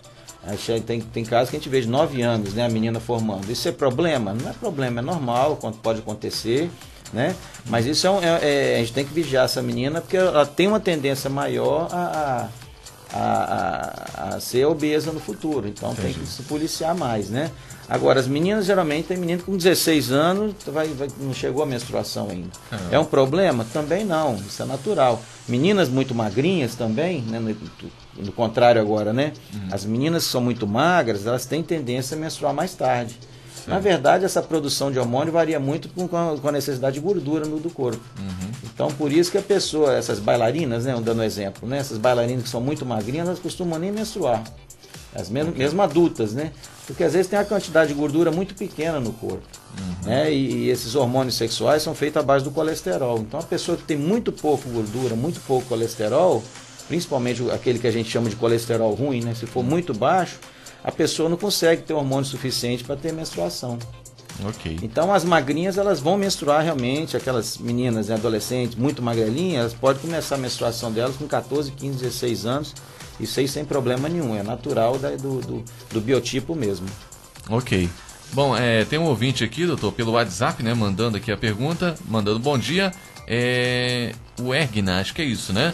Tem, 0.85 0.99
tem 0.99 1.23
casos 1.23 1.49
que 1.49 1.55
a 1.55 1.59
gente 1.59 1.69
vê 1.69 1.81
de 1.81 1.87
9 1.87 2.21
anos, 2.21 2.53
né? 2.53 2.65
A 2.65 2.69
menina 2.69 2.99
formando. 2.99 3.49
Isso 3.51 3.67
é 3.67 3.71
problema? 3.71 4.33
Não 4.33 4.49
é 4.49 4.53
problema, 4.53 4.99
é 4.99 5.03
normal, 5.03 5.57
pode 5.81 5.99
acontecer, 5.99 6.69
né? 7.13 7.35
Mas 7.67 7.85
isso 7.85 8.07
é, 8.07 8.09
um, 8.09 8.21
é, 8.21 8.39
é 8.41 8.75
a 8.75 8.79
gente 8.79 8.93
tem 8.93 9.05
que 9.05 9.13
vigiar 9.13 9.45
essa 9.45 9.61
menina 9.61 10.01
porque 10.01 10.17
ela 10.17 10.45
tem 10.45 10.67
uma 10.67 10.79
tendência 10.79 11.29
maior 11.29 11.87
a, 11.91 12.49
a, 13.13 13.19
a, 13.19 14.35
a 14.35 14.39
ser 14.39 14.65
obesa 14.65 15.11
no 15.11 15.19
futuro. 15.19 15.67
Então 15.67 15.91
Entendi. 15.91 16.15
tem 16.15 16.23
que 16.23 16.29
se 16.29 16.43
policiar 16.43 16.95
mais, 16.95 17.29
né? 17.29 17.51
Agora, 17.91 18.21
as 18.21 18.27
meninas 18.27 18.65
geralmente 18.65 19.07
tem 19.07 19.17
menino 19.17 19.43
com 19.43 19.57
16 19.57 20.13
anos, 20.13 20.55
vai, 20.67 20.87
vai, 20.87 21.09
não 21.19 21.33
chegou 21.33 21.61
a 21.61 21.65
menstruação 21.65 22.29
ainda. 22.29 22.47
É. 22.89 22.95
é 22.95 22.99
um 22.99 23.03
problema? 23.03 23.65
Também 23.73 24.05
não, 24.05 24.35
isso 24.35 24.63
é 24.63 24.65
natural. 24.65 25.21
Meninas 25.45 25.89
muito 25.89 26.15
magrinhas 26.15 26.73
também, 26.73 27.21
né, 27.23 27.37
no, 27.37 27.53
no 28.23 28.31
contrário 28.31 28.79
agora, 28.79 29.11
né? 29.11 29.33
Uhum. 29.53 29.67
As 29.73 29.83
meninas 29.83 30.23
que 30.23 30.31
são 30.31 30.39
muito 30.39 30.65
magras, 30.65 31.25
elas 31.25 31.45
têm 31.45 31.61
tendência 31.61 32.15
a 32.15 32.19
menstruar 32.19 32.53
mais 32.53 32.73
tarde. 32.73 33.19
Na 33.67 33.77
verdade, 33.77 34.23
essa 34.23 34.41
produção 34.41 34.89
de 34.89 34.97
hormônio 34.97 35.33
varia 35.33 35.59
muito 35.59 35.89
com, 35.89 36.07
com 36.07 36.47
a 36.47 36.51
necessidade 36.51 36.95
de 36.95 37.01
gordura 37.01 37.45
no 37.45 37.59
do 37.59 37.69
corpo. 37.69 38.01
Uhum. 38.17 38.51
Então, 38.73 38.87
por 38.87 39.11
isso 39.11 39.29
que 39.29 39.37
a 39.37 39.41
pessoa, 39.41 39.93
essas 39.93 40.17
bailarinas, 40.17 40.85
né, 40.85 40.97
dando 41.03 41.21
exemplo, 41.21 41.67
né, 41.67 41.79
essas 41.79 41.97
bailarinas 41.97 42.43
que 42.43 42.49
são 42.49 42.61
muito 42.61 42.85
magrinhas, 42.85 43.27
elas 43.27 43.39
costumam 43.39 43.77
nem 43.77 43.91
menstruar. 43.91 44.43
As 45.13 45.29
mesmo, 45.29 45.53
mesmo 45.53 45.81
adultas, 45.81 46.33
né? 46.33 46.51
Porque 46.87 47.03
às 47.03 47.13
vezes 47.13 47.27
tem 47.27 47.37
a 47.37 47.45
quantidade 47.45 47.89
de 47.89 47.99
gordura 47.99 48.31
muito 48.31 48.55
pequena 48.55 48.99
no 48.99 49.11
corpo. 49.13 49.43
Uhum. 49.77 50.07
Né? 50.09 50.33
E, 50.33 50.51
e, 50.51 50.69
esses 50.69 50.95
hormônios 50.95 51.35
sexuais 51.35 51.83
são 51.83 51.93
feitos 51.93 52.17
à 52.17 52.23
base 52.23 52.43
do 52.43 52.51
colesterol. 52.51 53.19
Então 53.19 53.39
a 53.39 53.43
pessoa 53.43 53.77
que 53.77 53.83
tem 53.83 53.97
muito 53.97 54.31
pouco 54.31 54.69
gordura, 54.69 55.15
muito 55.15 55.39
pouco 55.41 55.67
colesterol, 55.67 56.43
principalmente 56.87 57.49
aquele 57.51 57.79
que 57.79 57.87
a 57.87 57.91
gente 57.91 58.09
chama 58.09 58.29
de 58.29 58.35
colesterol 58.35 58.93
ruim, 58.93 59.21
né? 59.21 59.33
Se 59.33 59.45
for 59.45 59.63
muito 59.63 59.93
baixo, 59.93 60.39
a 60.83 60.91
pessoa 60.91 61.29
não 61.29 61.37
consegue 61.37 61.83
ter 61.83 61.93
hormônio 61.93 62.25
suficiente 62.25 62.83
para 62.83 62.95
ter 62.95 63.11
menstruação. 63.11 63.77
Ok. 64.45 64.79
Então 64.81 65.13
as 65.13 65.25
magrinhas 65.25 65.77
elas 65.77 65.99
vão 65.99 66.17
menstruar 66.17 66.63
realmente, 66.63 67.17
aquelas 67.17 67.57
meninas 67.57 68.07
e 68.07 68.13
adolescentes 68.13 68.75
muito 68.75 69.01
magrelinhas, 69.01 69.59
elas 69.59 69.73
podem 69.73 70.01
começar 70.01 70.35
a 70.35 70.37
menstruação 70.37 70.91
delas 70.91 71.17
com 71.17 71.27
14, 71.27 71.71
15, 71.71 71.97
16 71.97 72.45
anos 72.45 72.73
isso 73.19 73.39
aí 73.39 73.47
sem 73.47 73.65
problema 73.65 74.09
nenhum, 74.09 74.35
é 74.35 74.43
natural 74.43 74.97
da, 74.97 75.11
do, 75.11 75.39
do, 75.41 75.63
do, 75.91 76.01
biotipo 76.01 76.55
mesmo. 76.55 76.87
Ok. 77.49 77.89
Bom, 78.33 78.55
é, 78.55 78.85
tem 78.85 78.97
um 78.97 79.05
ouvinte 79.05 79.43
aqui, 79.43 79.65
doutor, 79.65 79.91
pelo 79.91 80.13
WhatsApp, 80.13 80.63
né, 80.63 80.73
mandando 80.73 81.17
aqui 81.17 81.31
a 81.31 81.37
pergunta, 81.37 81.95
mandando 82.07 82.39
bom 82.39 82.57
dia. 82.57 82.91
É, 83.27 84.13
o 84.39 84.53
Ergna, 84.53 84.99
acho 84.99 85.13
que 85.13 85.21
é 85.21 85.25
isso, 85.25 85.53
né? 85.53 85.73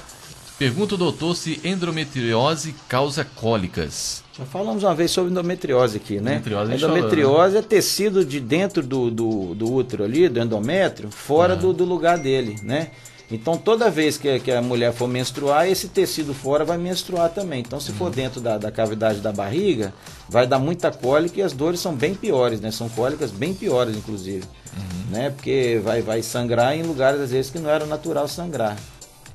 Pergunta 0.58 0.96
o 0.96 0.98
doutor 0.98 1.36
se 1.36 1.62
endometriose 1.64 2.74
causa 2.90 3.24
cólicas. 3.24 4.24
Já 4.36 4.44
falamos 4.44 4.84
uma 4.84 4.96
vez 4.96 5.12
sobre 5.12 5.32
endometriose 5.32 5.98
aqui, 5.98 6.20
né? 6.20 6.38
Endometriose, 6.38 6.74
endometriose 6.74 7.32
falou, 7.32 7.52
né? 7.52 7.60
é 7.60 7.62
tecido 7.62 8.26
de 8.26 8.40
dentro 8.40 8.82
do, 8.82 9.12
do, 9.12 9.54
do 9.54 9.72
útero 9.72 10.04
ali, 10.04 10.28
do 10.28 10.40
endométrio, 10.40 11.12
fora 11.12 11.54
ah. 11.54 11.56
do, 11.56 11.74
do 11.74 11.86
lugar 11.86 12.18
dele, 12.18 12.56
né? 12.64 12.90
Então, 13.30 13.58
toda 13.58 13.90
vez 13.90 14.18
que, 14.18 14.40
que, 14.40 14.52
a 14.52 14.62
mulher 14.62 14.94
for 14.94 15.08
menstruar, 15.08 15.68
esse 15.68 15.90
tecido 15.90 16.34
fora 16.34 16.64
vai 16.64 16.78
menstruar 16.78 17.30
também. 17.30 17.60
Então, 17.60 17.80
se 17.80 17.92
uhum. 17.92 17.98
for 17.98 18.10
dentro 18.10 18.40
da, 18.40 18.58
da, 18.58 18.72
cavidade 18.72 19.20
da 19.20 19.34
barriga, 19.34 19.94
vai 20.30 20.48
dar 20.48 20.60
muita 20.60 20.92
cólica 20.92 21.40
e 21.40 21.44
as 21.44 21.52
dores 21.52 21.82
são 21.82 21.94
bem 21.94 22.16
piores, 22.16 22.62
né? 22.62 22.72
São 22.72 22.88
cólicas 22.88 23.30
bem 23.30 23.54
piores, 23.54 23.98
inclusive. 23.98 24.46
Uhum. 24.78 25.12
Né? 25.12 25.30
Porque 25.30 25.82
vai, 25.84 26.02
vai 26.02 26.22
sangrar 26.22 26.74
em 26.74 26.84
lugares, 26.84 27.20
às 27.20 27.32
vezes, 27.32 27.52
que 27.52 27.60
não 27.60 27.70
era 27.70 27.86
natural 27.86 28.30
sangrar, 28.30 28.78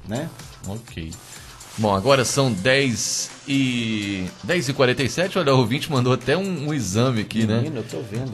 né? 0.09 0.29
Ok. 0.67 1.13
Bom, 1.77 1.95
agora 1.95 2.25
são 2.25 2.53
10 2.53 3.31
e 3.49 4.27
10 4.45 4.69
e 4.69 4.73
47 4.75 5.39
olha, 5.39 5.55
o 5.55 5.59
ouvinte 5.59 5.91
mandou 5.91 6.13
até 6.13 6.37
um, 6.37 6.69
um 6.69 6.75
exame 6.75 7.23
aqui, 7.23 7.39
Menino, 7.39 7.55
né? 7.55 7.63
Menino, 7.63 7.79
eu 7.79 7.85
tô 7.85 8.01
vendo 8.03 8.33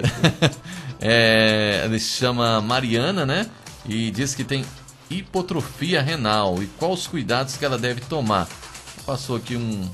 é, 1.00 1.82
ele 1.84 2.00
se 2.00 2.18
chama 2.18 2.60
Mariana, 2.60 3.24
né? 3.24 3.46
E 3.88 4.10
diz 4.10 4.34
que 4.34 4.42
tem 4.42 4.64
hipotrofia 5.10 6.02
renal 6.02 6.62
e 6.62 6.66
quais 6.66 7.00
os 7.00 7.06
cuidados 7.06 7.56
que 7.56 7.64
ela 7.64 7.78
deve 7.78 8.00
tomar. 8.02 8.48
Passou 9.06 9.36
aqui 9.36 9.56
um, 9.56 9.88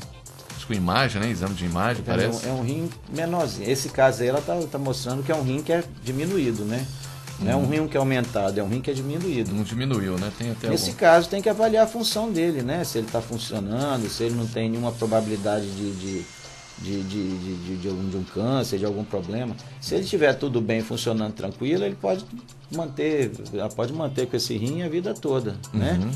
acho 0.57 0.67
que 0.67 0.73
uma 0.73 0.79
imagem, 0.79 1.21
né? 1.21 1.31
Exame 1.31 1.55
de 1.55 1.65
imagem, 1.65 2.03
é, 2.03 2.07
parece. 2.07 2.47
É 2.47 2.53
um, 2.53 2.63
rim 2.63 2.91
menorzinho. 3.11 3.71
Esse 3.71 3.89
caso 3.89 4.23
aí, 4.23 4.29
ela 4.29 4.41
tá, 4.41 4.59
tá 4.71 4.79
mostrando 4.79 5.23
que 5.23 5.31
é 5.31 5.35
um 5.35 5.43
rim 5.43 5.63
que 5.63 5.73
é 5.73 5.85
diminuído, 6.03 6.65
né? 6.65 6.85
Não 7.41 7.51
é 7.51 7.57
um 7.57 7.61
uhum. 7.61 7.69
rim 7.69 7.89
que 7.89 7.97
é 7.97 8.01
aumentado, 8.01 8.59
é 8.59 8.63
um 8.63 8.69
rim 8.69 8.81
que 8.81 8.91
é 8.91 8.95
diminuído. 8.95 9.53
Não 9.53 9.65
diminuiu, 9.65 10.17
né? 10.19 10.31
Tem 10.39 10.53
até 10.53 10.69
Nesse 10.69 10.91
algum... 10.91 10.99
caso, 10.99 11.29
tem 11.29 11.43
que 11.43 11.49
avaliar 11.49 11.85
a 11.85 11.89
função 11.89 12.31
dele, 12.31 12.63
né? 12.63 12.85
Se 12.85 12.99
ele 12.99 13.07
está 13.07 13.21
funcionando, 13.21 14.09
se 14.09 14.23
ele 14.23 14.35
não 14.35 14.47
tem 14.47 14.71
nenhuma 14.71 14.93
probabilidade 14.93 15.69
de, 15.71 15.93
de 15.93 16.25
de, 16.79 17.03
de, 17.03 17.39
de, 17.39 17.77
de, 17.77 17.89
um, 17.89 18.09
de 18.09 18.17
um 18.17 18.25
câncer, 18.25 18.79
de 18.79 18.85
algum 18.85 19.05
problema. 19.05 19.57
Se 19.81 19.95
ele 19.95 20.05
tiver 20.05 20.33
tudo 20.35 20.61
bem 20.61 20.83
funcionando 20.83 21.33
tranquilo, 21.33 21.85
ele 21.85 21.95
pode 21.95 22.25
manter, 22.75 23.31
pode 23.75 23.93
manter 23.93 24.27
com 24.27 24.37
esse 24.37 24.57
rim 24.57 24.83
a 24.83 24.89
vida 24.89 25.15
toda, 25.15 25.57
né? 25.73 25.93
uhum. 25.93 26.07
né? 26.07 26.13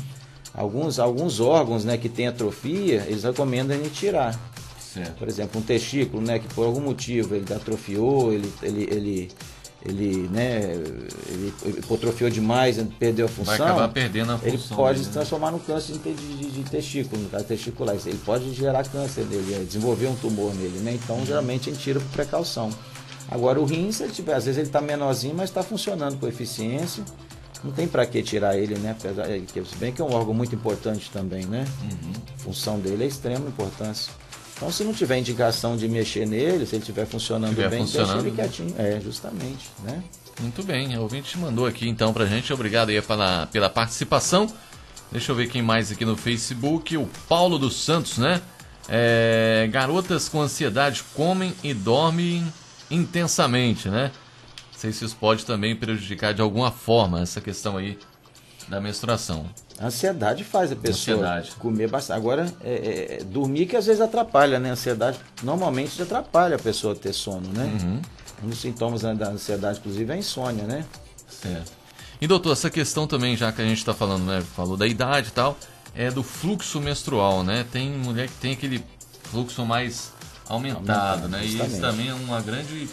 Alguns, 0.53 0.99
alguns 0.99 1.39
órgãos 1.39 1.85
né, 1.85 1.97
que 1.97 2.09
têm 2.09 2.27
atrofia, 2.27 3.05
eles 3.07 3.23
recomendam 3.23 3.77
a 3.77 3.79
gente 3.79 3.93
tirar. 3.93 4.37
Certo. 4.79 5.17
Por 5.17 5.27
exemplo, 5.27 5.61
um 5.61 5.63
testículo, 5.63 6.21
né, 6.21 6.39
que 6.39 6.47
por 6.53 6.65
algum 6.65 6.81
motivo 6.81 7.35
ele 7.35 7.53
atrofiou, 7.53 8.33
ele, 8.33 8.51
ele, 8.63 8.83
ele 8.91 9.31
ele, 9.85 10.27
né, 10.27 10.73
ele 11.27 11.53
hipotrofiou 11.77 12.29
demais, 12.29 12.77
perdeu 12.97 13.27
a 13.27 13.29
função, 13.29 13.57
vai 13.57 13.67
acabar 13.67 13.87
perdendo 13.89 14.33
a 14.33 14.37
função. 14.37 14.53
Ele 14.53 14.75
pode 14.75 14.93
dele, 14.93 15.03
se 15.03 15.09
né? 15.09 15.13
transformar 15.13 15.51
num 15.51 15.59
câncer 15.59 15.93
de, 15.93 16.13
de, 16.13 16.51
de, 16.51 16.63
testículo, 16.69 17.21
no 17.21 17.29
caso 17.29 17.45
testicular. 17.45 17.95
Ele 18.05 18.19
pode 18.25 18.53
gerar 18.53 18.85
câncer 18.85 19.25
nele, 19.25 19.53
é, 19.53 19.59
desenvolver 19.63 20.07
um 20.07 20.15
tumor 20.15 20.53
nele, 20.53 20.79
né? 20.79 20.99
Então, 21.01 21.25
geralmente 21.25 21.69
a 21.69 21.73
gente 21.73 21.81
tira 21.81 21.99
por 21.99 22.09
precaução. 22.09 22.69
Agora, 23.31 23.59
o 23.59 23.65
rim, 23.65 23.89
se 23.91 24.03
ele 24.03 24.11
tiver, 24.11 24.33
às 24.33 24.45
vezes 24.45 24.57
ele 24.57 24.67
está 24.67 24.81
menorzinho, 24.81 25.35
mas 25.35 25.49
está 25.49 25.63
funcionando 25.63 26.19
com 26.19 26.27
eficiência. 26.27 27.03
Não 27.63 27.71
tem 27.71 27.87
para 27.87 28.05
que 28.05 28.21
tirar 28.21 28.57
ele, 28.57 28.77
né? 28.79 28.95
Se 28.99 29.75
bem 29.77 29.93
que 29.93 30.01
é 30.01 30.05
um 30.05 30.13
órgão 30.13 30.33
muito 30.33 30.55
importante 30.55 31.09
também, 31.11 31.45
né? 31.45 31.65
Uhum. 31.83 32.13
A 32.35 32.39
função 32.39 32.79
dele 32.79 33.03
é 33.03 33.07
extrema 33.07 33.47
importância. 33.47 34.11
Então, 34.59 34.69
se 34.69 34.83
não 34.83 34.93
tiver 34.93 35.17
indicação 35.17 35.77
de 35.77 35.87
mexer 35.87 36.27
nele, 36.27 36.65
se 36.65 36.75
ele 36.75 36.81
estiver 36.81 37.05
funcionando 37.05 37.51
tiver 37.51 37.69
bem, 37.69 37.79
funcionando, 37.79 38.23
deixa 38.23 38.27
ele 38.27 38.35
quietinho. 38.35 38.75
É, 38.77 38.99
justamente, 38.99 39.69
né? 39.81 40.03
Muito 40.41 40.61
bem, 40.63 40.97
o 40.97 41.01
ouvinte 41.01 41.37
mandou 41.37 41.65
aqui 41.65 41.87
então 41.87 42.13
pra 42.13 42.25
gente. 42.25 42.51
Obrigado 42.51 42.89
aí 42.89 43.01
pela, 43.01 43.47
pela 43.47 43.69
participação. 43.69 44.53
Deixa 45.13 45.31
eu 45.31 45.35
ver 45.35 45.47
quem 45.47 45.61
mais 45.61 45.93
aqui 45.93 46.03
no 46.03 46.17
Facebook. 46.17 46.97
O 46.97 47.09
Paulo 47.29 47.57
dos 47.57 47.81
Santos, 47.81 48.17
né? 48.17 48.41
É, 48.89 49.69
garotas 49.71 50.27
com 50.27 50.41
ansiedade 50.41 51.03
comem 51.15 51.53
e 51.63 51.73
dormem 51.73 52.45
intensamente, 52.91 53.87
né? 53.87 54.11
Não 54.73 54.79
sei 54.79 54.91
se 54.91 55.05
isso 55.05 55.15
pode 55.15 55.45
também 55.45 55.73
prejudicar 55.73 56.33
de 56.33 56.41
alguma 56.41 56.69
forma 56.69 57.21
essa 57.21 57.39
questão 57.39 57.77
aí 57.77 57.97
da 58.69 58.79
menstruação. 58.79 59.49
A 59.79 59.87
ansiedade 59.87 60.43
faz 60.43 60.71
a 60.71 60.75
pessoa 60.75 61.17
ansiedade. 61.17 61.51
comer 61.57 61.89
bastante. 61.89 62.17
Agora, 62.17 62.53
é, 62.61 62.71
é, 62.71 63.15
é, 63.19 63.23
dormir 63.23 63.65
que 63.65 63.75
às 63.75 63.85
vezes 63.85 64.01
atrapalha, 64.01 64.59
né? 64.59 64.69
A 64.69 64.73
ansiedade 64.73 65.19
normalmente 65.41 66.01
atrapalha 66.01 66.55
a 66.55 66.59
pessoa 66.59 66.95
ter 66.95 67.13
sono, 67.13 67.49
né? 67.53 67.63
Uhum. 67.81 68.01
Um 68.43 68.49
dos 68.49 68.61
sintomas 68.61 69.01
da 69.01 69.29
ansiedade, 69.29 69.79
inclusive, 69.79 70.11
é 70.11 70.15
a 70.15 70.17
insônia, 70.17 70.63
né? 70.63 70.85
Certo. 71.27 71.71
E 72.21 72.27
doutor, 72.27 72.53
essa 72.53 72.69
questão 72.69 73.07
também, 73.07 73.35
já 73.35 73.51
que 73.51 73.61
a 73.61 73.65
gente 73.65 73.77
está 73.77 73.93
falando, 73.93 74.25
né? 74.25 74.41
Falou 74.55 74.77
da 74.77 74.85
idade 74.85 75.29
e 75.29 75.31
tal, 75.31 75.57
é 75.95 76.11
do 76.11 76.21
fluxo 76.21 76.79
menstrual, 76.79 77.43
né? 77.43 77.65
Tem 77.71 77.89
mulher 77.89 78.27
que 78.27 78.35
tem 78.35 78.53
aquele 78.53 78.83
fluxo 79.23 79.65
mais 79.65 80.11
aumentado, 80.47 80.87
aumentado 80.87 81.27
né? 81.29 81.43
Justamente. 81.43 81.69
E 81.69 81.73
isso 81.73 81.81
também 81.81 82.09
é 82.09 82.13
uma 82.13 82.41
grande 82.41 82.89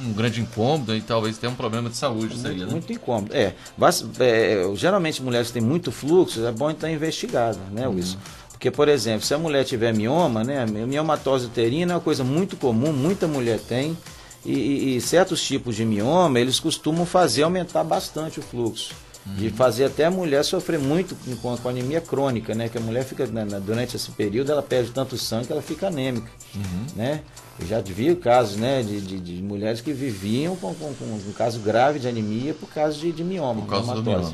um 0.00 0.12
grande 0.12 0.40
incômodo 0.40 0.94
e 0.94 1.00
talvez 1.00 1.38
tenha 1.38 1.50
um 1.52 1.54
problema 1.54 1.90
de 1.90 1.96
saúde. 1.96 2.36
Muito, 2.36 2.64
né? 2.64 2.66
muito 2.66 2.92
incômodo. 2.92 3.34
É, 3.34 3.54
é, 4.20 4.62
geralmente 4.74 5.22
mulheres 5.22 5.48
que 5.48 5.54
têm 5.54 5.62
muito 5.62 5.92
fluxo, 5.92 6.44
é 6.44 6.52
bom 6.52 6.70
estar 6.70 6.90
investigada, 6.90 7.58
né, 7.70 7.86
uhum. 7.86 7.96
Wilson? 7.96 8.18
Porque, 8.50 8.70
por 8.70 8.88
exemplo, 8.88 9.26
se 9.26 9.34
a 9.34 9.38
mulher 9.38 9.64
tiver 9.64 9.92
mioma, 9.92 10.44
né, 10.44 10.64
miomatose 10.64 11.46
uterina 11.46 11.92
é 11.92 11.96
uma 11.96 12.00
coisa 12.00 12.22
muito 12.22 12.56
comum, 12.56 12.92
muita 12.92 13.26
mulher 13.26 13.58
tem, 13.58 13.96
e, 14.44 14.52
e, 14.52 14.96
e 14.96 15.00
certos 15.00 15.42
tipos 15.42 15.74
de 15.74 15.84
mioma, 15.84 16.38
eles 16.38 16.60
costumam 16.60 17.04
fazer 17.04 17.42
aumentar 17.42 17.84
bastante 17.84 18.38
o 18.38 18.42
fluxo. 18.42 18.94
Uhum. 19.24 19.34
De 19.34 19.50
fazer 19.50 19.84
até 19.84 20.04
a 20.04 20.10
mulher 20.10 20.44
sofrer 20.44 20.80
muito 20.80 21.16
com, 21.40 21.56
com 21.56 21.68
anemia 21.68 22.00
crônica, 22.00 22.54
né? 22.54 22.68
Que 22.68 22.76
a 22.76 22.80
mulher 22.80 23.04
fica, 23.04 23.24
né, 23.26 23.44
durante 23.64 23.94
esse 23.94 24.10
período, 24.10 24.50
ela 24.50 24.62
perde 24.62 24.90
tanto 24.90 25.16
sangue 25.16 25.46
que 25.46 25.52
ela 25.52 25.62
fica 25.62 25.86
anêmica, 25.86 26.28
uhum. 26.54 26.86
né? 26.96 27.22
Eu 27.60 27.66
já 27.66 27.80
vi 27.80 28.14
casos, 28.16 28.56
né, 28.56 28.82
de, 28.82 29.00
de, 29.00 29.20
de 29.20 29.42
mulheres 29.42 29.80
que 29.80 29.92
viviam 29.92 30.56
com, 30.56 30.74
com, 30.74 30.92
com, 30.94 31.04
um 31.04 31.32
caso 31.32 31.60
grave 31.60 32.00
de 32.00 32.08
anemia 32.08 32.52
por 32.54 32.68
causa 32.68 32.98
de, 32.98 33.12
de 33.12 33.22
mioma, 33.22 33.62
por 33.62 33.68
causa 33.68 33.94
do 33.94 34.02
mioma. 34.02 34.32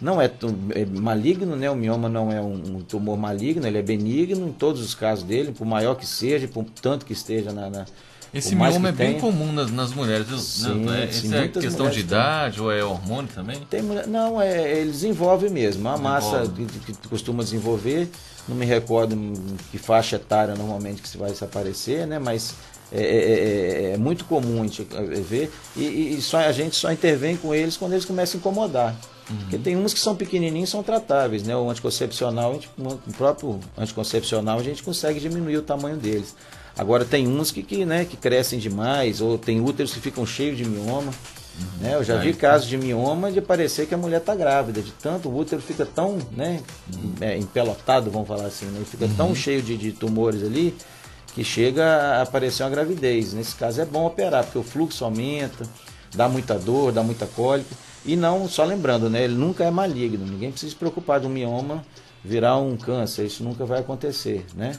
Não 0.00 0.20
é, 0.20 0.30
é, 0.74 0.84
maligno, 0.84 1.56
né? 1.56 1.68
O 1.70 1.74
mioma 1.74 2.08
não 2.08 2.30
é 2.30 2.40
um, 2.40 2.80
tumor 2.82 3.16
maligno, 3.16 3.66
ele 3.66 3.78
é 3.78 3.82
benigno 3.82 4.46
em 4.46 4.52
todos 4.52 4.80
os 4.80 4.94
casos 4.94 5.24
dele, 5.24 5.52
por 5.52 5.66
maior 5.66 5.94
que 5.96 6.06
seja, 6.06 6.46
por 6.46 6.64
tanto 6.82 7.04
que 7.04 7.12
esteja 7.12 7.52
na, 7.52 7.68
na 7.68 7.86
esse 8.32 8.54
mioma 8.54 8.90
é 8.90 8.92
bem 8.92 9.18
comum 9.18 9.52
nas, 9.52 9.70
nas 9.70 9.92
mulheres. 9.92 10.26
Sim, 10.40 10.84
não, 10.84 10.94
é, 10.94 11.10
sim, 11.10 11.34
é 11.34 11.48
questão 11.48 11.88
de 11.88 12.00
idade 12.00 12.60
ou 12.60 12.70
é 12.70 12.84
hormônio 12.84 13.30
também? 13.34 13.58
Tem, 13.70 13.82
não, 13.82 14.40
é, 14.40 14.80
ele 14.80 14.90
desenvolve 14.90 15.48
mesmo. 15.48 15.88
A 15.88 15.96
massa 15.96 16.50
que, 16.54 16.92
que, 16.92 17.08
costuma 17.08 17.42
desenvolver, 17.42 18.10
não 18.46 18.56
me 18.56 18.66
recordo 18.66 19.16
que 19.70 19.78
faixa 19.78 20.16
etária 20.16 20.54
normalmente 20.54 21.00
que 21.00 21.08
se 21.08 21.16
vai 21.16 21.32
aparecer, 21.40 22.06
né? 22.06 22.18
Mas 22.18 22.54
é, 22.92 23.02
é, 23.02 23.90
é, 23.90 23.92
é 23.92 23.96
muito 23.96 24.24
comum 24.24 24.62
a 24.62 24.66
gente 24.66 24.86
ver 25.22 25.50
e, 25.76 26.14
e, 26.14 26.22
só, 26.22 26.38
a 26.38 26.52
gente 26.52 26.74
só 26.76 26.90
intervém 26.90 27.36
com 27.36 27.54
eles 27.54 27.76
quando 27.76 27.92
eles 27.92 28.04
começam 28.04 28.38
a 28.38 28.40
incomodar. 28.40 28.96
Uhum. 29.30 29.36
Porque 29.40 29.58
tem 29.58 29.76
uns 29.76 29.92
que 29.92 30.00
são 30.00 30.16
pequenininhos 30.16 30.70
são 30.70 30.82
tratáveis, 30.82 31.42
né? 31.42 31.54
O 31.54 31.68
anticoncepcional, 31.68 32.54
gente, 32.54 32.70
o 32.78 33.12
próprio 33.12 33.60
anticoncepcional, 33.76 34.58
a 34.58 34.62
gente 34.62 34.82
consegue 34.82 35.20
diminuir 35.20 35.58
o 35.58 35.62
tamanho 35.62 35.96
deles. 35.96 36.34
Agora 36.78 37.04
tem 37.04 37.26
uns 37.26 37.50
que, 37.50 37.62
que, 37.62 37.84
né, 37.84 38.04
que 38.04 38.16
crescem 38.16 38.58
demais, 38.58 39.20
ou 39.20 39.36
tem 39.36 39.60
úteros 39.60 39.92
que 39.92 40.00
ficam 40.00 40.24
cheios 40.24 40.56
de 40.56 40.64
mioma. 40.64 41.12
Uhum. 41.60 41.66
Né? 41.80 41.94
Eu 41.96 42.04
já 42.04 42.16
vi 42.16 42.32
casos 42.32 42.68
de 42.68 42.78
mioma 42.78 43.32
de 43.32 43.40
parecer 43.40 43.86
que 43.86 43.94
a 43.94 43.98
mulher 43.98 44.20
está 44.20 44.32
grávida, 44.34 44.80
de 44.80 44.92
tanto 44.92 45.28
o 45.28 45.36
útero 45.36 45.60
fica 45.60 45.84
tão 45.84 46.18
né, 46.36 46.60
uhum. 46.94 47.14
é, 47.20 47.36
empelotado, 47.36 48.12
vamos 48.12 48.28
falar 48.28 48.46
assim, 48.46 48.66
né? 48.66 48.80
fica 48.88 49.06
uhum. 49.06 49.14
tão 49.16 49.34
cheio 49.34 49.60
de, 49.60 49.76
de 49.76 49.90
tumores 49.90 50.44
ali 50.44 50.72
que 51.34 51.42
chega 51.42 51.84
a 51.84 52.22
aparecer 52.22 52.62
uma 52.62 52.70
gravidez. 52.70 53.32
Nesse 53.32 53.56
caso 53.56 53.80
é 53.80 53.84
bom 53.84 54.06
operar, 54.06 54.44
porque 54.44 54.58
o 54.58 54.62
fluxo 54.62 55.04
aumenta, 55.04 55.66
dá 56.14 56.28
muita 56.28 56.56
dor, 56.56 56.92
dá 56.92 57.02
muita 57.02 57.26
cólica. 57.26 57.74
E 58.06 58.14
não, 58.14 58.48
só 58.48 58.64
lembrando, 58.64 59.10
né, 59.10 59.24
ele 59.24 59.34
nunca 59.34 59.64
é 59.64 59.70
maligno. 59.70 60.24
Ninguém 60.24 60.52
precisa 60.52 60.70
se 60.70 60.76
preocupar 60.76 61.18
de 61.18 61.26
um 61.26 61.30
mioma 61.30 61.84
virar 62.24 62.56
um 62.56 62.76
câncer. 62.76 63.26
Isso 63.26 63.42
nunca 63.42 63.64
vai 63.64 63.80
acontecer, 63.80 64.46
né? 64.54 64.78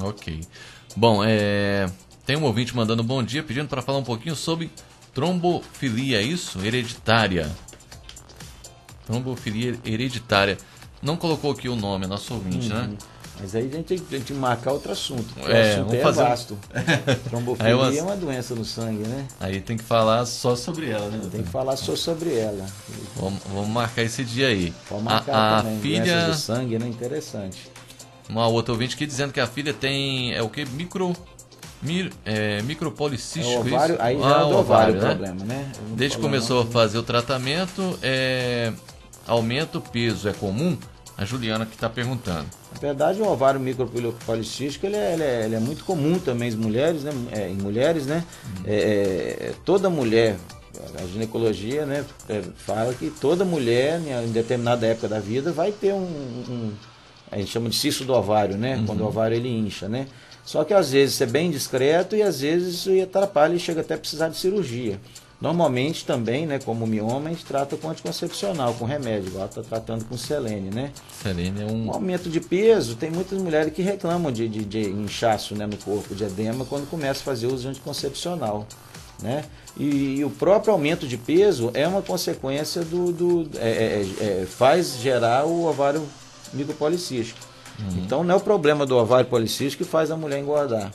Ok. 0.00 0.40
Bom, 0.96 1.22
é... 1.24 1.86
tem 2.26 2.36
um 2.36 2.44
ouvinte 2.44 2.74
mandando 2.74 3.02
bom 3.02 3.22
dia, 3.22 3.42
pedindo 3.42 3.68
para 3.68 3.82
falar 3.82 3.98
um 3.98 4.04
pouquinho 4.04 4.36
sobre 4.36 4.70
trombofilia, 5.14 6.18
é 6.18 6.22
isso? 6.22 6.58
Hereditária. 6.64 7.50
Trombofilia 9.06 9.78
hereditária. 9.84 10.56
Não 11.02 11.16
colocou 11.16 11.50
aqui 11.52 11.68
o 11.68 11.76
nome, 11.76 12.06
nosso 12.06 12.34
ouvinte, 12.34 12.68
né? 12.68 12.76
uhum. 12.76 12.86
né? 12.88 12.98
Mas 13.40 13.54
aí 13.54 13.70
a 13.72 13.76
gente 13.76 13.98
tem 13.98 14.20
que 14.20 14.34
marcar 14.34 14.72
outro 14.72 14.92
assunto. 14.92 15.34
O 15.42 15.50
é, 15.50 15.72
assunto 15.72 15.94
é 15.94 16.00
fazer... 16.00 16.22
vasto. 16.22 16.58
Trombofilia 17.30 17.70
eu... 17.70 17.84
é 17.84 18.02
uma 18.02 18.16
doença 18.16 18.54
no 18.54 18.66
sangue, 18.66 19.02
né? 19.08 19.26
Aí 19.40 19.62
tem 19.62 19.78
que 19.78 19.82
falar 19.82 20.26
só 20.26 20.54
sobre 20.54 20.90
ela, 20.90 21.08
né? 21.08 21.20
Tem 21.32 21.42
que 21.42 21.48
falar 21.48 21.76
só 21.76 21.96
sobre 21.96 22.36
ela. 22.36 22.66
Vamos, 23.16 23.40
vamos 23.50 23.68
marcar 23.68 24.02
esse 24.02 24.22
dia 24.24 24.48
aí. 24.48 24.74
Pode 24.86 25.02
marcar 25.02 25.34
a, 25.34 25.58
a 25.58 25.62
também. 25.62 25.80
Filha... 25.80 26.04
Doenças 26.04 26.26
do 26.26 26.42
sangue, 26.42 26.78
né? 26.78 26.86
Interessante. 26.86 27.70
Uma 28.30 28.46
outra 28.46 28.72
ouvinte 28.72 28.94
aqui 28.94 29.06
dizendo 29.06 29.32
que 29.32 29.40
a 29.40 29.46
filha 29.46 29.74
tem. 29.74 30.32
É 30.32 30.42
o 30.42 30.48
que? 30.48 30.64
Micro. 30.64 31.12
Mir, 31.82 32.12
é, 32.26 32.60
micropolicístico. 32.62 33.66
É 33.68 33.74
ovário, 33.74 33.96
aí 33.98 34.18
já 34.18 34.38
ah, 34.38 34.42
é 34.42 34.50
do 34.50 34.58
ovário, 34.58 34.94
o 34.94 34.98
né? 34.98 35.08
problema, 35.08 35.44
né? 35.46 35.72
Desde 35.96 36.16
que 36.18 36.22
começou 36.22 36.60
a 36.60 36.66
fazer 36.66 36.98
o 36.98 37.02
tratamento, 37.02 37.98
é, 38.02 38.70
aumenta 39.26 39.78
o 39.78 39.80
peso, 39.80 40.28
é 40.28 40.32
comum? 40.34 40.76
A 41.16 41.24
Juliana 41.24 41.64
que 41.64 41.74
está 41.74 41.88
perguntando. 41.88 42.46
Na 42.74 42.80
verdade, 42.80 43.22
o 43.22 43.26
ovário 43.26 43.58
micropolicístico 43.58 44.84
ele 44.84 44.96
é, 44.96 45.12
ele 45.14 45.22
é, 45.22 45.44
ele 45.46 45.54
é 45.54 45.58
muito 45.58 45.84
comum 45.84 46.18
também 46.18 46.50
em 46.50 46.56
mulheres, 46.56 47.02
né? 47.02 47.12
É, 47.32 47.48
em 47.48 47.56
mulheres, 47.56 48.04
né? 48.04 48.24
Hum. 48.44 48.62
É, 48.66 49.52
toda 49.64 49.88
mulher, 49.88 50.36
a 51.02 51.06
ginecologia, 51.06 51.86
né? 51.86 52.04
É, 52.28 52.42
fala 52.56 52.92
que 52.92 53.08
toda 53.08 53.42
mulher, 53.42 54.00
em 54.22 54.32
determinada 54.32 54.86
época 54.86 55.08
da 55.08 55.18
vida, 55.18 55.50
vai 55.50 55.72
ter 55.72 55.94
um, 55.94 55.98
um 55.98 56.72
a 57.30 57.38
gente 57.38 57.50
chama 57.50 57.68
de 57.68 57.76
cisto 57.76 58.04
do 58.04 58.12
ovário, 58.12 58.56
né? 58.56 58.76
Uhum. 58.76 58.86
Quando 58.86 59.00
o 59.02 59.06
ovário 59.06 59.36
ele 59.36 59.48
incha, 59.48 59.88
né? 59.88 60.06
Só 60.44 60.64
que 60.64 60.74
às 60.74 60.90
vezes 60.90 61.20
é 61.20 61.26
bem 61.26 61.50
discreto 61.50 62.16
e 62.16 62.22
às 62.22 62.40
vezes 62.40 62.74
isso 62.74 63.02
atrapalha 63.02 63.54
e 63.54 63.58
chega 63.58 63.82
até 63.82 63.94
a 63.94 63.98
precisar 63.98 64.28
de 64.28 64.36
cirurgia. 64.36 64.98
Normalmente 65.40 66.04
também, 66.04 66.46
né, 66.46 66.58
como 66.58 66.86
mioma, 66.86 67.30
a 67.30 67.32
gente 67.32 67.46
trata 67.46 67.74
com 67.74 67.88
anticoncepcional, 67.88 68.74
com 68.74 68.84
remédio, 68.84 69.28
igual 69.28 69.46
está 69.46 69.62
tratando 69.62 70.04
com 70.04 70.16
selene, 70.18 70.70
né? 70.70 70.92
Selene 71.22 71.62
é 71.62 71.64
um... 71.64 71.86
um... 71.86 71.92
aumento 71.92 72.28
de 72.28 72.40
peso, 72.40 72.94
tem 72.94 73.10
muitas 73.10 73.40
mulheres 73.40 73.72
que 73.72 73.80
reclamam 73.80 74.30
de, 74.30 74.46
de, 74.46 74.64
de 74.66 74.90
inchaço 74.90 75.54
né, 75.54 75.66
no 75.66 75.78
corpo, 75.78 76.14
de 76.14 76.24
edema, 76.24 76.66
quando 76.66 76.86
começa 76.90 77.20
a 77.20 77.24
fazer 77.24 77.46
uso 77.46 77.62
de 77.62 77.68
anticoncepcional, 77.68 78.66
né? 79.22 79.44
E, 79.78 80.16
e, 80.18 80.24
o 80.24 80.30
próprio 80.30 80.74
aumento 80.74 81.06
de 81.06 81.16
peso 81.16 81.70
é 81.72 81.88
uma 81.88 82.02
consequência 82.02 82.82
do... 82.82 83.10
do 83.10 83.50
é, 83.56 83.68
é, 83.70 84.42
é, 84.42 84.46
faz 84.46 84.98
gerar 85.00 85.46
o 85.46 85.64
ovário 85.64 86.02
micropolicístico. 86.52 87.38
Uhum. 87.78 88.02
Então 88.04 88.24
não 88.24 88.34
é 88.34 88.36
o 88.36 88.40
problema 88.40 88.84
do 88.84 88.96
ovário 88.96 89.28
policístico 89.28 89.84
que 89.84 89.90
faz 89.90 90.10
a 90.10 90.16
mulher 90.16 90.38
engordar. 90.38 90.92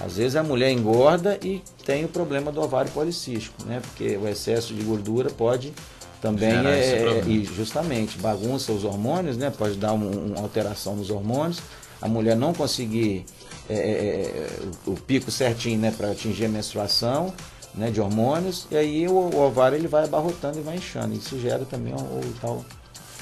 Às 0.00 0.16
vezes 0.16 0.34
a 0.34 0.42
mulher 0.42 0.70
engorda 0.72 1.38
e 1.42 1.62
tem 1.84 2.04
o 2.04 2.08
problema 2.08 2.50
do 2.50 2.60
ovário 2.60 2.90
policístico, 2.90 3.64
né? 3.64 3.80
Porque 3.80 4.16
o 4.16 4.26
excesso 4.26 4.74
de 4.74 4.82
gordura 4.82 5.30
pode 5.30 5.72
também 6.20 6.50
é, 6.66 7.22
e 7.26 7.44
justamente 7.44 8.18
bagunça 8.18 8.72
os 8.72 8.82
hormônios, 8.82 9.36
né? 9.36 9.50
Pode 9.50 9.76
dar 9.76 9.92
um, 9.92 10.32
uma 10.32 10.40
alteração 10.40 10.96
nos 10.96 11.10
hormônios. 11.10 11.60
A 12.02 12.08
mulher 12.08 12.34
não 12.34 12.52
conseguir 12.52 13.24
é, 13.68 13.74
é, 13.74 13.78
é 13.78 14.48
o, 14.86 14.92
o, 14.92 14.96
pico 14.96 15.30
certinho, 15.30 15.78
né? 15.78 15.94
Para 15.96 16.10
atingir 16.10 16.46
a 16.46 16.48
menstruação, 16.48 17.32
né? 17.72 17.90
De 17.90 18.00
hormônios 18.00 18.66
e 18.72 18.76
aí 18.76 19.06
o, 19.06 19.12
o, 19.12 19.40
ovário 19.42 19.76
ele 19.76 19.86
vai 19.86 20.04
abarrotando 20.04 20.58
e 20.58 20.62
vai 20.62 20.76
inchando. 20.76 21.14
Isso 21.14 21.38
gera 21.38 21.64
também 21.64 21.92
o, 21.92 21.98
o 21.98 22.34
tal 22.40 22.64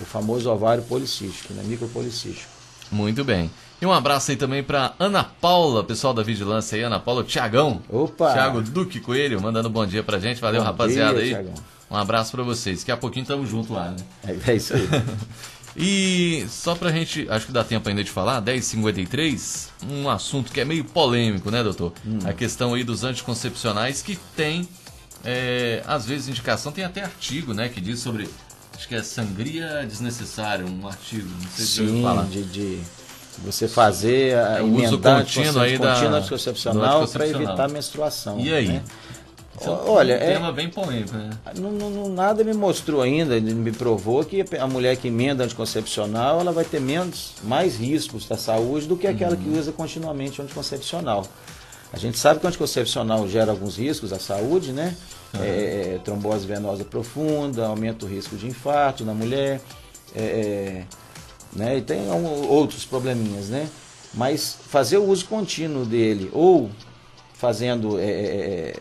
o 0.00 0.04
famoso 0.04 0.50
ovário 0.50 0.82
policístico, 0.84 1.52
né? 1.54 1.62
micropolicístico. 1.64 2.50
Muito 2.90 3.24
bem. 3.24 3.50
E 3.80 3.86
um 3.86 3.92
abraço 3.92 4.30
aí 4.30 4.36
também 4.36 4.62
para 4.62 4.94
Ana 4.98 5.24
Paula, 5.24 5.82
pessoal 5.82 6.14
da 6.14 6.22
Vigilância 6.22 6.76
aí, 6.76 6.82
Ana 6.84 7.00
Paula, 7.00 7.24
Tiagão. 7.24 7.82
Opa! 7.88 8.32
Tiago 8.32 8.60
Duque 8.62 9.00
Coelho, 9.00 9.40
mandando 9.40 9.68
bom 9.68 9.84
dia 9.84 10.04
pra 10.04 10.20
gente. 10.20 10.40
Valeu, 10.40 10.60
bom 10.60 10.66
rapaziada 10.66 11.14
dia, 11.14 11.22
aí. 11.38 11.44
Thiagão. 11.44 11.54
Um 11.90 11.96
abraço 11.96 12.30
para 12.30 12.44
vocês. 12.44 12.80
Daqui 12.80 12.92
a 12.92 12.96
pouquinho 12.96 13.22
estamos 13.22 13.50
juntos 13.50 13.70
lá, 13.70 13.90
né? 13.90 13.96
É, 14.24 14.52
é 14.52 14.54
isso 14.54 14.74
aí. 14.74 14.88
e 15.76 16.46
só 16.48 16.74
pra 16.74 16.92
gente, 16.92 17.26
acho 17.28 17.46
que 17.46 17.52
dá 17.52 17.64
tempo 17.64 17.88
ainda 17.88 18.04
de 18.04 18.10
falar, 18.10 18.40
10h53, 18.40 19.68
um 19.90 20.08
assunto 20.08 20.52
que 20.52 20.60
é 20.60 20.64
meio 20.64 20.84
polêmico, 20.84 21.50
né, 21.50 21.62
doutor? 21.62 21.92
Hum. 22.06 22.20
A 22.24 22.32
questão 22.32 22.74
aí 22.74 22.84
dos 22.84 23.02
anticoncepcionais 23.02 24.00
que 24.00 24.16
tem, 24.36 24.68
é, 25.24 25.82
às 25.86 26.06
vezes, 26.06 26.28
indicação, 26.28 26.70
tem 26.70 26.84
até 26.84 27.02
artigo, 27.02 27.52
né, 27.52 27.68
que 27.68 27.80
diz 27.80 27.98
sobre 27.98 28.28
acho 28.74 28.88
que 28.88 28.94
é 28.94 29.02
Sangria 29.02 29.84
Desnecessária, 29.86 30.64
um 30.64 30.86
artigo, 30.86 31.28
não 31.28 31.50
sei 31.50 31.64
se 31.64 31.86
Sim, 31.86 32.02
falar. 32.02 32.24
De, 32.24 32.42
de 32.44 32.80
você 33.38 33.66
fazer 33.66 34.36
a 34.36 34.58
é, 34.58 34.62
uso 34.62 34.98
contínuo 34.98 35.60
aí 35.60 35.78
da 35.78 35.94
anticoncepcional 35.94 37.06
para 37.08 37.28
evitar 37.28 37.64
a 37.64 37.68
menstruação. 37.68 38.38
E 38.38 38.52
aí? 38.52 38.68
Né? 38.68 38.82
É 39.60 39.68
Olha, 39.68 40.14
um 40.14 40.18
é, 40.18 40.32
tema 40.32 40.52
bem 40.52 40.68
polêmico, 40.68 41.14
né? 41.14 41.30
Não, 41.56 41.70
não, 41.70 42.08
nada 42.08 42.42
me 42.42 42.54
mostrou 42.54 43.02
ainda, 43.02 43.38
me 43.40 43.70
provou 43.70 44.24
que 44.24 44.44
a 44.58 44.66
mulher 44.66 44.96
que 44.96 45.08
emenda 45.08 45.44
anticoncepcional 45.44 46.40
ela 46.40 46.52
vai 46.52 46.64
ter 46.64 46.80
menos, 46.80 47.34
mais 47.44 47.76
riscos 47.76 48.26
da 48.26 48.36
saúde 48.36 48.86
do 48.86 48.96
que 48.96 49.06
aquela 49.06 49.36
uhum. 49.36 49.42
que 49.42 49.48
usa 49.50 49.70
continuamente 49.70 50.40
anticoncepcional. 50.40 51.26
A 51.92 51.98
gente 51.98 52.18
sabe 52.18 52.40
que 52.40 52.46
o 52.46 52.48
anticoncepcional 52.48 53.28
gera 53.28 53.50
alguns 53.50 53.76
riscos 53.76 54.12
à 54.12 54.18
saúde, 54.18 54.72
né? 54.72 54.96
Uhum. 55.34 55.40
É, 55.42 56.00
trombose 56.04 56.46
venosa 56.46 56.84
profunda, 56.84 57.66
aumenta 57.66 58.06
o 58.06 58.08
risco 58.08 58.36
de 58.36 58.46
infarto 58.46 59.04
na 59.04 59.12
mulher, 59.12 59.60
é, 60.14 60.22
é 60.22 60.84
né? 61.54 61.78
E 61.78 61.82
tem 61.82 62.00
um, 62.10 62.48
outros 62.48 62.84
probleminhas, 62.84 63.48
né? 63.48 63.68
Mas 64.14 64.56
fazer 64.68 64.96
o 64.96 65.04
uso 65.04 65.26
contínuo 65.26 65.84
dele 65.84 66.30
ou 66.32 66.70
fazendo 67.34 67.98
é, 67.98 68.74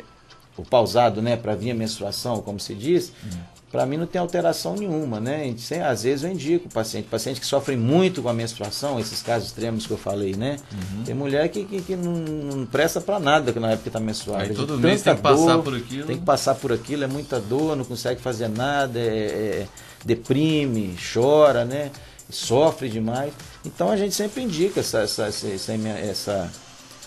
o 0.57 0.63
pausado, 0.63 1.21
né, 1.21 1.35
para 1.35 1.55
vir 1.55 1.71
a 1.71 1.75
menstruação, 1.75 2.41
como 2.41 2.59
se 2.59 2.75
diz, 2.75 3.11
uhum. 3.23 3.39
Para 3.71 3.85
mim 3.85 3.95
não 3.95 4.05
tem 4.05 4.19
alteração 4.19 4.75
nenhuma, 4.75 5.21
né? 5.21 5.53
Sem, 5.57 5.81
às 5.81 6.03
vezes 6.03 6.25
eu 6.25 6.31
indico 6.31 6.67
o 6.67 6.71
paciente, 6.71 7.07
paciente 7.07 7.39
que 7.39 7.45
sofre 7.45 7.77
muito 7.77 8.21
com 8.21 8.27
a 8.27 8.33
menstruação, 8.33 8.99
esses 8.99 9.21
casos 9.21 9.47
extremos 9.47 9.87
que 9.87 9.93
eu 9.93 9.97
falei, 9.97 10.35
né? 10.35 10.57
Uhum. 10.71 11.03
Tem 11.03 11.15
mulher 11.15 11.47
que, 11.47 11.63
que, 11.63 11.81
que 11.81 11.95
não, 11.95 12.11
não, 12.11 12.65
presta 12.65 12.99
para 12.99 13.17
nada 13.17 13.53
que 13.53 13.59
na 13.59 13.71
época 13.71 13.87
está 13.87 13.99
menstruada. 13.99 14.43
Aí 14.43 14.53
todo 14.53 14.77
mês 14.77 15.01
tem 15.01 15.15
que 15.15 15.21
dor, 15.21 15.37
passar 15.37 15.57
por 15.59 15.75
aquilo. 15.75 16.05
Tem 16.05 16.17
que 16.17 16.25
passar 16.25 16.55
por 16.55 16.73
aquilo, 16.73 17.05
é 17.05 17.07
muita 17.07 17.39
dor, 17.39 17.77
não 17.77 17.85
consegue 17.85 18.19
fazer 18.19 18.49
nada, 18.49 18.99
é, 18.99 19.03
é, 19.03 19.67
deprime, 20.03 20.97
chora, 21.13 21.63
né? 21.63 21.91
Sofre 22.29 22.89
demais. 22.89 23.31
Então 23.65 23.89
a 23.89 23.95
gente 23.95 24.13
sempre 24.13 24.43
indica 24.43 24.81
essa, 24.81 24.99
essa, 24.99 25.27
essa, 25.27 26.51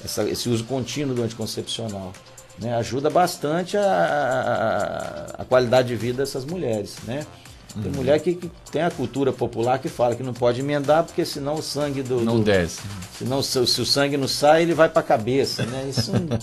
essa 0.03 0.25
esse 0.31 0.49
uso 0.49 0.65
contínuo 0.65 1.15
do 1.15 1.23
anticoncepcional 1.23 2.13
né, 2.59 2.75
ajuda 2.77 3.11
bastante 3.11 3.77
a, 3.77 3.83
a, 3.83 5.43
a, 5.43 5.45
qualidade 5.45 5.89
de 5.89 5.97
vida 5.97 6.19
dessas 6.19 6.45
mulheres. 6.45 6.97
Né? 7.05 7.27
Tem 7.83 7.91
uhum. 7.91 7.97
mulher 7.97 8.21
que, 8.21 8.35
que, 8.35 8.51
tem 8.71 8.83
a 8.83 8.91
cultura 8.91 9.33
popular 9.33 9.81
que 9.81 9.89
fala 9.89 10.15
que 10.15 10.23
não 10.23 10.33
pode 10.33 10.61
emendar 10.61 11.03
porque 11.03 11.25
senão 11.25 11.55
o 11.55 11.63
sangue 11.63 12.03
do. 12.03 12.21
Não 12.21 12.37
do, 12.37 12.45
desce. 12.45 12.81
Senão, 13.19 13.43
se, 13.43 13.67
se, 13.67 13.81
o 13.81 13.87
sangue 13.87 14.17
não 14.17 14.29
sai, 14.29 14.63
ele 14.63 14.75
vai 14.75 14.89
para 14.89 15.01
a 15.01 15.05
cabeça. 15.05 15.65
Né? 15.67 15.87
Isso 15.91 16.13
não, 16.13 16.39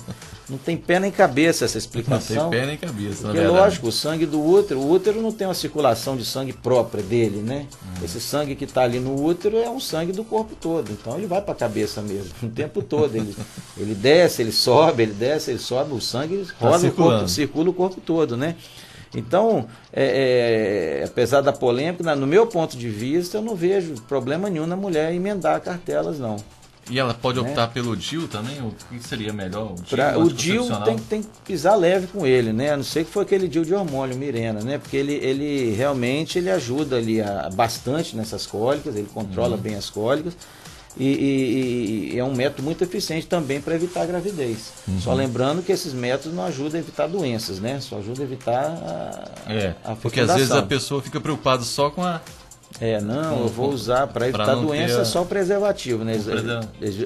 não, 0.49 0.57
tem 0.57 0.75
pé 0.75 0.99
nem 0.99 1.09
cabeça 1.09 1.63
essa 1.63 1.77
explicação. 1.77 2.35
Não 2.35 2.49
tem 2.49 2.59
pé 2.59 2.65
nem 2.65 2.77
cabeça, 2.77 3.27
Porque, 3.27 3.47
lógico, 3.47 3.87
o 3.87 3.91
sangue 3.93 4.25
do 4.25 4.43
útero, 4.43 4.81
o 4.81 4.91
útero 4.91 5.21
não 5.21 5.31
tem 5.31 5.47
uma 5.47 5.53
circulação 5.53 6.17
de 6.17 6.25
sangue 6.25 6.51
própria 6.51 7.01
dele, 7.01 7.41
né? 7.41 7.65
Uhum. 7.81 8.05
Esse 8.05 8.19
sangue 8.19 8.53
que 8.53 8.65
está 8.65 8.81
ali 8.81 8.99
no 8.99 9.23
útero 9.23 9.57
é 9.57 9.69
um 9.69 9.79
sangue 9.79 10.11
do 10.11 10.25
corpo 10.25 10.53
todo. 10.59 10.91
Então 10.91 11.17
ele 11.17 11.27
vai 11.27 11.41
para 11.41 11.53
a 11.53 11.57
cabeça 11.57 12.01
mesmo, 12.01 12.31
o 12.43 12.49
tempo 12.49 12.81
todo. 12.81 13.15
Ele, 13.15 13.33
ele 13.77 13.95
desce, 13.95 14.41
ele 14.41 14.51
sobe, 14.51 15.03
ele 15.03 15.13
desce, 15.13 15.51
ele 15.51 15.59
sobe, 15.59 15.93
o 15.93 16.01
sangue 16.01 16.45
tá 16.59 16.67
roda 16.67 16.87
o 16.87 16.91
corpo, 16.91 17.27
circula 17.29 17.69
o 17.69 17.73
corpo 17.73 18.01
todo, 18.01 18.35
né? 18.35 18.57
Então, 19.13 19.67
é, 19.91 21.01
é, 21.01 21.05
apesar 21.05 21.41
da 21.41 21.51
polêmica, 21.51 22.15
no 22.15 22.25
meu 22.25 22.47
ponto 22.47 22.77
de 22.77 22.89
vista, 22.89 23.37
eu 23.37 23.41
não 23.41 23.55
vejo 23.55 23.95
problema 24.07 24.49
nenhum 24.49 24.65
na 24.65 24.75
mulher 24.75 25.13
emendar 25.13 25.59
cartelas, 25.61 26.17
não. 26.17 26.37
E 26.89 26.99
ela 26.99 27.13
pode 27.13 27.39
né? 27.39 27.47
optar 27.47 27.67
né? 27.67 27.71
pelo 27.73 27.95
DIL 27.95 28.27
também? 28.27 28.59
O 28.61 28.73
que 28.89 28.99
seria 29.07 29.31
melhor? 29.31 29.71
O 29.71 29.75
DIL, 29.75 29.85
pra, 29.89 30.17
o 30.17 30.29
DIL 30.29 30.67
tem, 30.83 30.97
tem, 30.97 31.21
que 31.21 31.29
pisar 31.45 31.75
leve 31.75 32.07
com 32.07 32.25
ele, 32.25 32.51
né? 32.51 32.71
A 32.71 32.77
não 32.77 32.83
ser 32.83 33.05
que 33.05 33.11
foi 33.11 33.23
aquele 33.23 33.47
DIL 33.47 33.63
de 33.63 33.73
hormônio, 33.73 34.17
Mirena, 34.17 34.61
né? 34.61 34.77
Porque 34.77 34.97
ele, 34.97 35.13
ele 35.13 35.73
realmente 35.73 36.39
ele 36.39 36.49
ajuda 36.49 36.97
ali 36.97 37.21
a, 37.21 37.49
bastante 37.53 38.15
nessas 38.15 38.45
cólicas, 38.45 38.95
ele 38.95 39.07
controla 39.13 39.55
uhum. 39.55 39.61
bem 39.61 39.75
as 39.75 39.89
cólicas. 39.89 40.35
E, 40.97 41.05
e, 41.05 42.13
e, 42.13 42.19
é 42.19 42.23
um 42.23 42.33
método 42.35 42.63
muito 42.63 42.83
eficiente 42.83 43.25
também 43.25 43.61
para 43.61 43.75
evitar 43.75 44.01
a 44.01 44.05
gravidez. 44.05 44.73
Uhum. 44.87 44.99
Só 44.99 45.13
lembrando 45.13 45.63
que 45.63 45.71
esses 45.71 45.93
métodos 45.93 46.33
não 46.35 46.43
ajudam 46.43 46.79
a 46.79 46.83
evitar 46.83 47.07
doenças, 47.07 47.59
né? 47.59 47.79
Só 47.79 47.99
ajuda 47.99 48.21
a 48.21 48.23
evitar 48.25 48.65
a, 48.65 49.51
é, 49.51 49.75
a 49.83 49.95
Porque 49.95 50.19
às 50.19 50.33
vezes 50.33 50.51
a 50.51 50.63
pessoa 50.63 51.01
fica 51.01 51.19
preocupada 51.19 51.63
só 51.63 51.89
com 51.89 52.03
a. 52.03 52.21
É, 52.79 53.01
não, 53.01 53.37
com, 53.37 53.41
eu 53.43 53.47
vou 53.47 53.69
usar 53.71 54.07
para 54.07 54.27
evitar 54.27 54.55
doença 54.55 55.01
a... 55.01 55.05
só 55.05 55.23
preservativo, 55.23 56.03
né? 56.03 56.13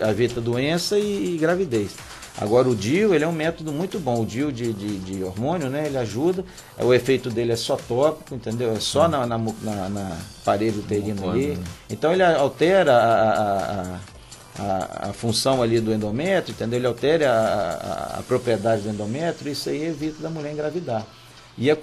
Evita 0.10 0.40
doença 0.40 0.98
e, 0.98 1.36
e 1.36 1.38
gravidez. 1.38 1.92
Agora 2.38 2.68
o 2.68 2.76
DIU, 2.76 3.16
ele 3.16 3.24
é 3.24 3.28
um 3.28 3.32
método 3.32 3.72
muito 3.72 3.98
bom. 3.98 4.22
O 4.22 4.26
DIU 4.26 4.52
de, 4.52 4.74
de, 4.74 5.00
de, 5.00 5.24
hormônio, 5.24 5.70
né? 5.70 5.86
Ele 5.86 5.98
ajuda. 5.98 6.44
O 6.78 6.94
efeito 6.94 7.30
dele 7.30 7.54
é 7.54 7.56
só 7.56 7.78
tópico, 7.78 8.36
entendeu? 8.36 8.74
É 8.74 8.80
só 8.80 9.08
na, 9.08 9.26
na, 9.26 9.38
na, 9.38 9.90
na 9.90 10.18
parede 10.44 10.80
uterina 10.80 11.30
ali. 11.30 11.56
Né? 11.56 11.64
Então 11.90 12.12
ele 12.12 12.24
altera 12.24 12.94
a, 12.94 13.32
a, 13.32 14.00
a, 14.60 15.10
a, 15.10 15.14
função 15.14 15.64
ali 15.64 15.80
do 15.80 15.94
endométrio, 15.94 16.54
entendeu? 16.54 16.78
Ele 16.78 16.88
altera 16.88 17.32
a, 17.32 18.20
a, 18.20 18.24
propriedade 18.24 18.82
do 18.82 18.90
endométrio. 18.90 19.50
Isso 19.50 19.70
aí 19.70 19.86
evita 19.86 20.22
da 20.22 20.30
mulher 20.30 20.52
engravidar. 20.52 21.06
E 21.58 21.74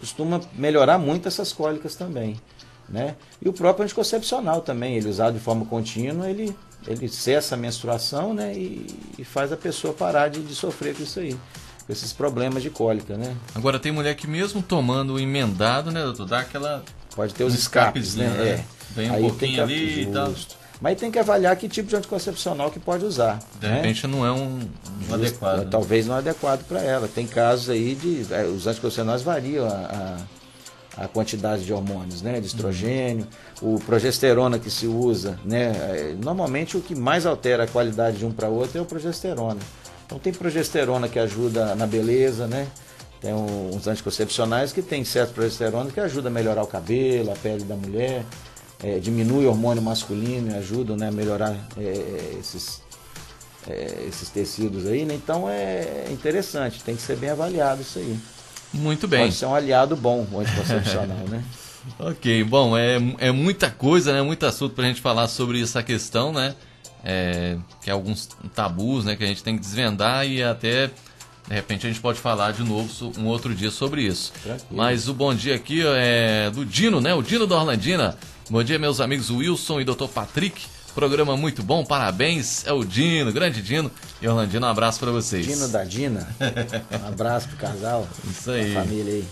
costuma 0.00 0.40
melhorar 0.54 0.96
muito 0.96 1.28
essas 1.28 1.52
cólicas 1.52 1.94
também. 1.94 2.40
Né? 2.88 3.16
E 3.42 3.48
o 3.48 3.52
próprio 3.52 3.84
anticoncepcional 3.84 4.62
também, 4.62 4.96
ele 4.96 5.08
usado 5.08 5.34
de 5.34 5.40
forma 5.40 5.66
contínua, 5.66 6.28
ele 6.30 6.56
ele 6.86 7.08
cessa 7.08 7.54
a 7.54 7.58
menstruação, 7.58 8.32
né? 8.32 8.54
E, 8.54 8.86
e 9.18 9.24
faz 9.24 9.52
a 9.52 9.56
pessoa 9.56 9.92
parar 9.92 10.28
de, 10.28 10.40
de, 10.40 10.54
sofrer 10.54 10.94
com 10.94 11.02
isso 11.02 11.18
aí, 11.20 11.36
com 11.86 11.92
esses 11.92 12.12
problemas 12.12 12.62
de 12.62 12.70
cólica, 12.70 13.16
né? 13.16 13.36
Agora 13.54 13.78
tem 13.78 13.92
mulher 13.92 14.14
que 14.14 14.26
mesmo 14.26 14.62
tomando 14.62 15.18
emendado, 15.18 15.90
né, 15.90 16.02
doutor, 16.02 16.26
dá 16.26 16.40
aquela 16.40 16.82
pode 17.14 17.34
ter 17.34 17.44
os 17.44 17.54
escapes, 17.54 18.14
né? 18.14 18.28
né? 18.28 18.48
É. 18.48 18.64
Vem 18.94 19.10
um 19.10 19.14
aí 19.14 19.22
pouquinho 19.22 19.54
que, 19.54 19.60
ali 19.60 20.02
e 20.02 20.06
tal. 20.06 20.32
Mas 20.80 20.98
tem 20.98 21.10
que 21.10 21.18
avaliar 21.18 21.56
que 21.56 21.68
tipo 21.68 21.88
de 21.88 21.96
anticoncepcional 21.96 22.70
que 22.70 22.78
pode 22.78 23.04
usar. 23.04 23.40
De 23.60 23.66
né? 23.66 23.76
repente 23.76 24.06
não 24.06 24.24
é 24.24 24.30
um, 24.30 24.60
um 25.10 25.14
adequado. 25.14 25.58
Né? 25.58 25.68
Talvez 25.68 26.06
não 26.06 26.14
é 26.14 26.18
adequado 26.18 26.64
para 26.66 26.80
ela. 26.80 27.08
Tem 27.08 27.26
casos 27.26 27.68
aí 27.68 27.96
de. 27.96 28.32
É, 28.32 28.44
os 28.44 28.66
anticoncepcionais 28.66 29.22
variam 29.22 29.66
a, 29.66 29.70
a 29.70 30.16
a 30.98 31.06
quantidade 31.06 31.64
de 31.64 31.72
hormônios, 31.72 32.22
né, 32.22 32.40
de 32.40 32.46
estrogênio, 32.46 33.26
uhum. 33.62 33.76
o 33.76 33.80
progesterona 33.80 34.58
que 34.58 34.70
se 34.70 34.86
usa, 34.86 35.38
né, 35.44 35.70
é, 35.70 36.16
normalmente 36.22 36.76
o 36.76 36.80
que 36.80 36.94
mais 36.94 37.24
altera 37.24 37.64
a 37.64 37.66
qualidade 37.66 38.18
de 38.18 38.26
um 38.26 38.32
para 38.32 38.48
outro 38.48 38.78
é 38.78 38.80
o 38.80 38.84
progesterona. 38.84 39.60
Então 40.04 40.18
tem 40.18 40.32
progesterona 40.32 41.08
que 41.08 41.18
ajuda 41.18 41.74
na 41.76 41.86
beleza, 41.86 42.46
né, 42.46 42.66
tem 43.20 43.32
uns 43.32 43.86
anticoncepcionais 43.86 44.72
que 44.72 44.82
tem 44.82 45.04
certo 45.04 45.34
progesterona 45.34 45.90
que 45.90 46.00
ajuda 46.00 46.28
a 46.28 46.32
melhorar 46.32 46.62
o 46.62 46.66
cabelo, 46.66 47.30
a 47.30 47.36
pele 47.36 47.64
da 47.64 47.76
mulher, 47.76 48.24
é, 48.82 48.98
diminui 48.98 49.46
o 49.46 49.48
hormônio 49.48 49.82
masculino 49.82 50.56
ajuda 50.56 50.96
né, 50.96 51.08
a 51.08 51.12
melhorar 51.12 51.54
é, 51.76 51.82
é 51.82 52.36
esses, 52.40 52.80
é, 53.68 54.04
esses 54.08 54.30
tecidos 54.30 54.86
aí, 54.86 55.04
né? 55.04 55.14
Então 55.14 55.48
é 55.48 56.06
interessante, 56.10 56.82
tem 56.82 56.94
que 56.94 57.02
ser 57.02 57.16
bem 57.16 57.30
avaliado 57.30 57.82
isso 57.82 57.98
aí. 57.98 58.18
Muito 58.72 59.08
bem. 59.08 59.22
Pode 59.22 59.34
ser 59.34 59.46
um 59.46 59.54
aliado 59.54 59.96
bom, 59.96 60.26
o 60.30 60.40
anticoncepcional, 60.40 61.16
né? 61.28 61.42
Ok, 61.98 62.44
bom, 62.44 62.76
é, 62.76 62.98
é 63.18 63.30
muita 63.30 63.70
coisa, 63.70 64.12
né? 64.12 64.20
Muito 64.20 64.44
assunto 64.44 64.74
para 64.74 64.84
a 64.84 64.88
gente 64.88 65.00
falar 65.00 65.26
sobre 65.26 65.62
essa 65.62 65.82
questão, 65.82 66.32
né? 66.32 66.54
É, 67.02 67.56
que 67.82 67.88
é 67.88 67.92
alguns 67.92 68.28
tabus, 68.54 69.06
né? 69.06 69.16
Que 69.16 69.24
a 69.24 69.26
gente 69.26 69.42
tem 69.42 69.54
que 69.54 69.60
desvendar 69.60 70.26
e 70.26 70.42
até 70.42 70.88
de 70.88 71.54
repente 71.54 71.86
a 71.86 71.88
gente 71.88 72.00
pode 72.00 72.18
falar 72.18 72.52
de 72.52 72.62
novo 72.62 73.12
um 73.16 73.24
outro 73.26 73.54
dia 73.54 73.70
sobre 73.70 74.02
isso. 74.02 74.32
Tranquilo. 74.42 74.66
Mas 74.70 75.08
o 75.08 75.14
bom 75.14 75.34
dia 75.34 75.54
aqui 75.54 75.82
é 75.82 76.50
do 76.50 76.64
Dino, 76.64 77.00
né? 77.00 77.14
O 77.14 77.22
Dino 77.22 77.46
da 77.46 77.56
Orlandina. 77.56 78.18
Bom 78.50 78.62
dia, 78.62 78.78
meus 78.78 79.00
amigos 79.00 79.30
Wilson 79.30 79.80
e 79.80 79.84
Dr. 79.84 80.08
Patrick. 80.12 80.66
Programa 80.98 81.36
muito 81.36 81.62
bom, 81.62 81.84
parabéns. 81.84 82.66
É 82.66 82.72
o 82.72 82.82
Dino, 82.82 83.30
grande 83.30 83.62
Dino. 83.62 83.88
E 84.20 84.26
Orlandino, 84.26 84.66
um 84.66 84.68
abraço 84.68 84.98
para 84.98 85.12
vocês. 85.12 85.46
Dino 85.46 85.68
da 85.68 85.84
Dina. 85.84 86.26
Um 87.00 87.06
abraço 87.06 87.46
pro 87.50 87.56
casal. 87.56 88.04
Isso 88.28 88.50
aí. 88.50 88.74
família 88.74 89.14
aí. 89.14 89.24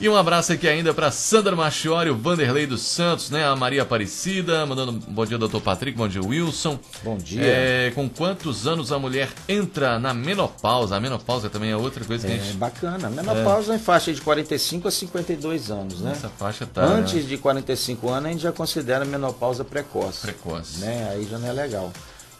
E 0.00 0.08
um 0.08 0.16
abraço 0.16 0.52
aqui 0.52 0.66
ainda 0.66 0.92
para 0.92 1.10
Sandra 1.12 1.54
Machiori, 1.54 2.10
o 2.10 2.16
Vanderlei 2.16 2.66
dos 2.66 2.82
Santos, 2.82 3.30
né? 3.30 3.46
A 3.46 3.54
Maria 3.54 3.82
Aparecida, 3.82 4.66
mandando 4.66 4.90
um 4.90 4.98
bom 4.98 5.24
dia, 5.24 5.38
doutor 5.38 5.60
Patrick, 5.60 5.96
bom 5.96 6.08
dia, 6.08 6.20
Wilson. 6.20 6.78
Bom 7.04 7.16
dia. 7.16 7.40
É, 7.42 7.92
com 7.94 8.08
quantos 8.08 8.66
anos 8.66 8.90
a 8.90 8.98
mulher 8.98 9.28
entra 9.48 9.98
na 10.00 10.12
menopausa? 10.12 10.96
A 10.96 11.00
menopausa 11.00 11.48
também 11.48 11.70
é 11.70 11.76
outra 11.76 12.04
coisa 12.04 12.26
que 12.26 12.32
é, 12.32 12.36
a 12.36 12.38
gente... 12.38 12.56
bacana. 12.56 13.06
A 13.06 13.10
menopausa 13.10 13.72
é. 13.72 13.76
em 13.76 13.78
faixa 13.78 14.12
de 14.12 14.20
45 14.20 14.88
a 14.88 14.90
52 14.90 15.70
anos, 15.70 16.00
né? 16.00 16.10
Essa 16.10 16.28
faixa 16.28 16.66
tá... 16.66 16.82
Antes 16.82 17.14
né? 17.14 17.22
de 17.22 17.38
45 17.38 18.10
anos, 18.10 18.26
a 18.26 18.32
gente 18.32 18.42
já 18.42 18.52
considera 18.52 19.04
a 19.04 19.06
menopausa 19.06 19.64
precoce. 19.64 20.22
Precoce. 20.22 20.80
Né? 20.80 21.08
Aí 21.12 21.24
já 21.24 21.38
não 21.38 21.48
é 21.48 21.52
legal. 21.52 21.92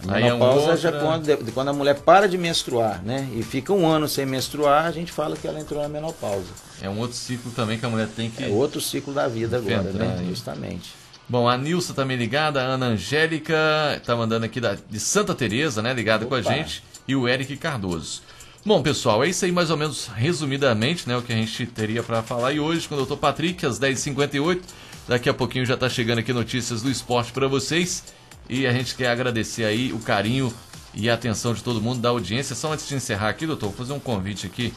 A 0.07 0.13
menopausa 0.13 0.73
é, 0.73 0.77
já 0.77 0.93
quando, 0.93 1.53
quando 1.53 1.69
a 1.69 1.73
mulher 1.73 1.95
para 2.01 2.29
de 2.29 2.37
menstruar, 2.37 3.03
né? 3.03 3.29
E 3.35 3.43
fica 3.43 3.73
um 3.73 3.87
ano 3.87 4.09
sem 4.09 4.27
menstruar, 4.27 4.85
a 4.87 4.91
gente 4.91 5.13
fala 5.13 5.37
que 5.37 5.47
ela 5.47 5.59
entrou 5.59 5.81
na 5.83 5.89
menopausa. 5.89 6.49
É 6.83 6.89
um 6.89 6.99
outro 6.99 7.17
ciclo 7.17 7.51
também 7.53 7.79
que 7.79 7.87
a 7.87 7.89
mulher 7.89 8.09
tem 8.15 8.31
que. 8.31 8.45
É 8.45 8.49
outro 8.49 8.81
ciclo 8.81 9.15
da 9.15 9.29
vida 9.29 9.57
agora, 9.57 9.83
né? 9.93 10.17
Aí. 10.21 10.29
Justamente. 10.29 10.93
Bom, 11.27 11.49
a 11.49 11.57
Nilson 11.57 11.95
também 11.95 12.17
ligada, 12.17 12.61
a 12.61 12.65
Ana 12.65 12.87
Angélica 12.87 13.57
tá 14.05 14.15
mandando 14.15 14.45
aqui 14.45 14.61
da, 14.61 14.75
de 14.75 15.01
Santa 15.01 15.35
Teresa, 15.35 15.81
né? 15.81 15.95
Ligada 15.95 16.27
Opa. 16.27 16.43
com 16.43 16.49
a 16.49 16.55
gente. 16.55 16.83
E 17.09 17.17
o 17.17 17.27
Eric 17.27 17.57
Cardoso. 17.57 18.23
Bom, 18.65 18.83
pessoal, 18.83 19.23
é 19.23 19.29
isso 19.29 19.45
aí 19.45 19.53
mais 19.53 19.71
ou 19.71 19.77
menos 19.77 20.07
resumidamente, 20.07 21.07
né? 21.09 21.17
O 21.17 21.23
que 21.23 21.33
a 21.33 21.37
gente 21.37 21.67
teria 21.67 22.03
para 22.03 22.23
falar. 22.23 22.53
E 22.53 22.61
hoje, 22.61 22.89
com 22.89 22.95
o 22.95 23.05
Dr. 23.05 23.17
Patrick, 23.17 23.65
às 23.65 23.79
10h58, 23.79 24.61
daqui 25.07 25.29
a 25.29 25.35
pouquinho 25.35 25.67
já 25.67 25.77
tá 25.77 25.89
chegando 25.89 26.19
aqui 26.19 26.33
notícias 26.33 26.83
do 26.83 26.91
esporte 26.91 27.33
para 27.33 27.47
vocês. 27.47 28.05
E 28.49 28.67
a 28.67 28.73
gente 28.73 28.95
quer 28.95 29.09
agradecer 29.09 29.65
aí 29.65 29.93
o 29.93 29.99
carinho 29.99 30.53
e 30.93 31.11
a 31.11 31.15
atenção 31.15 31.55
de 31.55 31.63
todo 31.63 31.81
mundo 31.81 32.01
da 32.01 32.11
audiência. 32.11 32.55
Só 32.55 32.73
antes 32.73 32.87
de 32.87 32.95
encerrar 32.95 33.29
aqui, 33.29 33.47
doutor, 33.47 33.69
vou 33.69 33.77
fazer 33.77 33.93
um 33.93 34.01
convite 34.01 34.47
aqui 34.47 34.73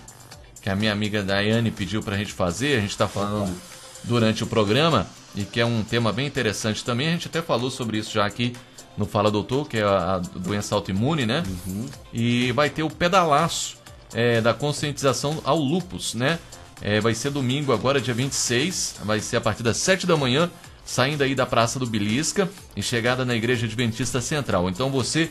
que 0.62 0.70
a 0.70 0.76
minha 0.76 0.92
amiga 0.92 1.24
Daiane 1.24 1.72
pediu 1.72 2.02
para 2.02 2.16
a 2.16 2.18
gente 2.18 2.34
fazer. 2.34 2.78
A 2.78 2.82
gente 2.82 2.92
está 2.92 3.08
falando 3.08 3.56
durante 4.04 4.44
o 4.44 4.48
programa 4.48 5.08
e 5.36 5.44
que 5.44 5.60
é 5.60 5.66
um 5.66 5.84
tema 5.84 6.12
bem 6.12 6.26
interessante 6.26 6.84
também. 6.84 7.10
A 7.10 7.12
gente 7.12 7.28
até 7.28 7.42
falou 7.42 7.70
sobre 7.70 7.98
isso 7.98 8.12
já 8.12 8.26
aqui 8.26 8.54
no 8.98 9.06
Fala 9.06 9.30
Doutor, 9.30 9.68
que 9.68 9.78
é 9.78 9.84
a, 9.84 10.20
doença 10.36 10.74
autoimune, 10.74 11.26
né? 11.26 11.44
Uhum. 11.68 11.86
E 12.12 12.52
vai 12.54 12.70
ter 12.70 12.84
o 12.84 12.90
pedalaço 12.90 13.78
é, 14.14 14.42
da 14.42 14.54
conscientização 14.54 15.40
ao 15.44 15.58
lupus, 15.58 16.16
né? 16.16 16.40
É, 16.82 17.00
vai 17.00 17.14
ser 17.14 17.30
domingo 17.30 17.72
agora, 17.72 18.02
dia 18.02 18.14
26, 18.14 18.96
vai 19.04 19.20
ser 19.20 19.38
a 19.38 19.42
partir 19.42 19.64
das 19.64 19.78
7 19.78 20.06
da 20.06 20.16
manhã 20.16 20.50
saindo 20.88 21.22
aí 21.22 21.36
da 21.36 21.46
Praça 21.46 21.78
do 21.78 21.86
Belisca 21.86 22.50
e 22.76 22.82
chegada 22.82 23.26
na 23.26 23.36
Igreja 23.36 23.66
Adventista 23.66 24.22
Central. 24.22 24.70
Então 24.70 24.90
você 24.90 25.30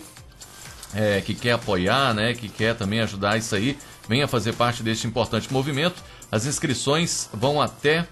é, 0.95 1.23
que 1.23 1.35
quer 1.35 1.53
apoiar, 1.53 2.15
né, 2.15 2.35
que 2.35 2.49
quer 2.49 2.77
também 2.77 3.01
ajudar 3.01 3.39
isso 3.39 3.57
aí, 3.57 3.77
venha 4.07 4.29
fazer 4.29 4.53
parte 4.53 4.83
deste 4.83 5.07
importante 5.07 5.51
movimento. 5.51 6.03
As 6.31 6.45
inscrições 6.45 7.29
vão 7.33 7.61
até. 7.61 8.07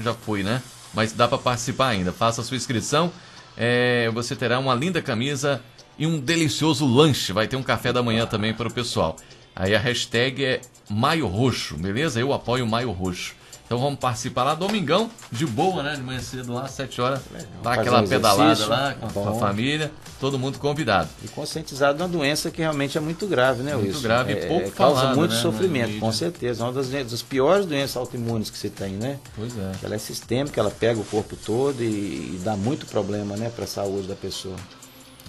Já 0.00 0.12
foi, 0.12 0.42
né? 0.42 0.60
Mas 0.92 1.12
dá 1.12 1.28
para 1.28 1.38
participar 1.38 1.88
ainda. 1.88 2.12
Faça 2.12 2.40
a 2.40 2.44
sua 2.44 2.56
inscrição. 2.56 3.12
É, 3.56 4.10
você 4.12 4.34
terá 4.34 4.58
uma 4.58 4.74
linda 4.74 5.00
camisa 5.00 5.62
e 5.98 6.06
um 6.06 6.18
delicioso 6.18 6.84
lanche. 6.86 7.32
Vai 7.32 7.46
ter 7.46 7.56
um 7.56 7.62
café 7.62 7.92
da 7.92 8.02
manhã 8.02 8.26
também 8.26 8.52
para 8.52 8.68
o 8.68 8.72
pessoal. 8.72 9.16
Aí 9.54 9.74
a 9.74 9.78
hashtag 9.78 10.44
é 10.44 10.60
Maio 10.88 11.26
Roxo, 11.26 11.76
beleza? 11.76 12.18
Eu 12.18 12.32
apoio 12.32 12.66
Maio 12.66 12.90
Roxo. 12.90 13.34
Então 13.72 13.80
vamos 13.80 13.98
participar 13.98 14.44
lá, 14.44 14.54
domingão, 14.54 15.10
de 15.30 15.46
boa, 15.46 15.82
né? 15.82 15.96
De 15.96 16.02
manhã 16.02 16.20
cedo 16.20 16.52
lá, 16.52 16.68
7 16.68 17.00
horas, 17.00 17.22
dá 17.62 17.72
aquela 17.72 18.02
um 18.02 18.06
pedalada 18.06 18.66
lá 18.66 18.92
com, 18.92 19.08
com, 19.08 19.28
a 19.30 19.34
família, 19.36 19.90
todo 20.20 20.38
mundo 20.38 20.58
convidado. 20.58 21.08
E 21.24 21.28
conscientizado 21.28 21.96
de 21.96 22.02
uma 22.02 22.08
doença 22.10 22.50
que 22.50 22.60
realmente 22.60 22.98
é 22.98 23.00
muito 23.00 23.26
grave, 23.26 23.62
né, 23.62 23.74
Muito 23.74 23.98
grave 24.02 24.34
é, 24.34 24.44
e 24.44 24.46
pouco 24.46 24.68
é, 24.68 24.70
Causa 24.72 25.00
falado, 25.00 25.16
muito 25.16 25.34
né, 25.34 25.40
sofrimento, 25.40 25.98
com 25.98 26.12
certeza. 26.12 26.62
É 26.62 26.66
uma 26.66 26.72
das, 26.74 26.90
das 26.90 27.22
piores 27.22 27.64
doenças 27.64 27.96
autoimunes 27.96 28.50
que 28.50 28.58
você 28.58 28.68
tem, 28.68 28.92
né? 28.92 29.18
Pois 29.34 29.56
é. 29.56 29.72
Ela 29.82 29.94
é 29.94 29.98
sistêmica, 29.98 30.60
ela 30.60 30.70
pega 30.70 31.00
o 31.00 31.04
corpo 31.04 31.34
todo 31.34 31.82
e, 31.82 31.86
e 31.86 32.40
dá 32.44 32.54
muito 32.54 32.84
problema, 32.84 33.38
né, 33.38 33.48
para 33.48 33.64
a 33.64 33.68
saúde 33.68 34.06
da 34.06 34.14
pessoa. 34.14 34.56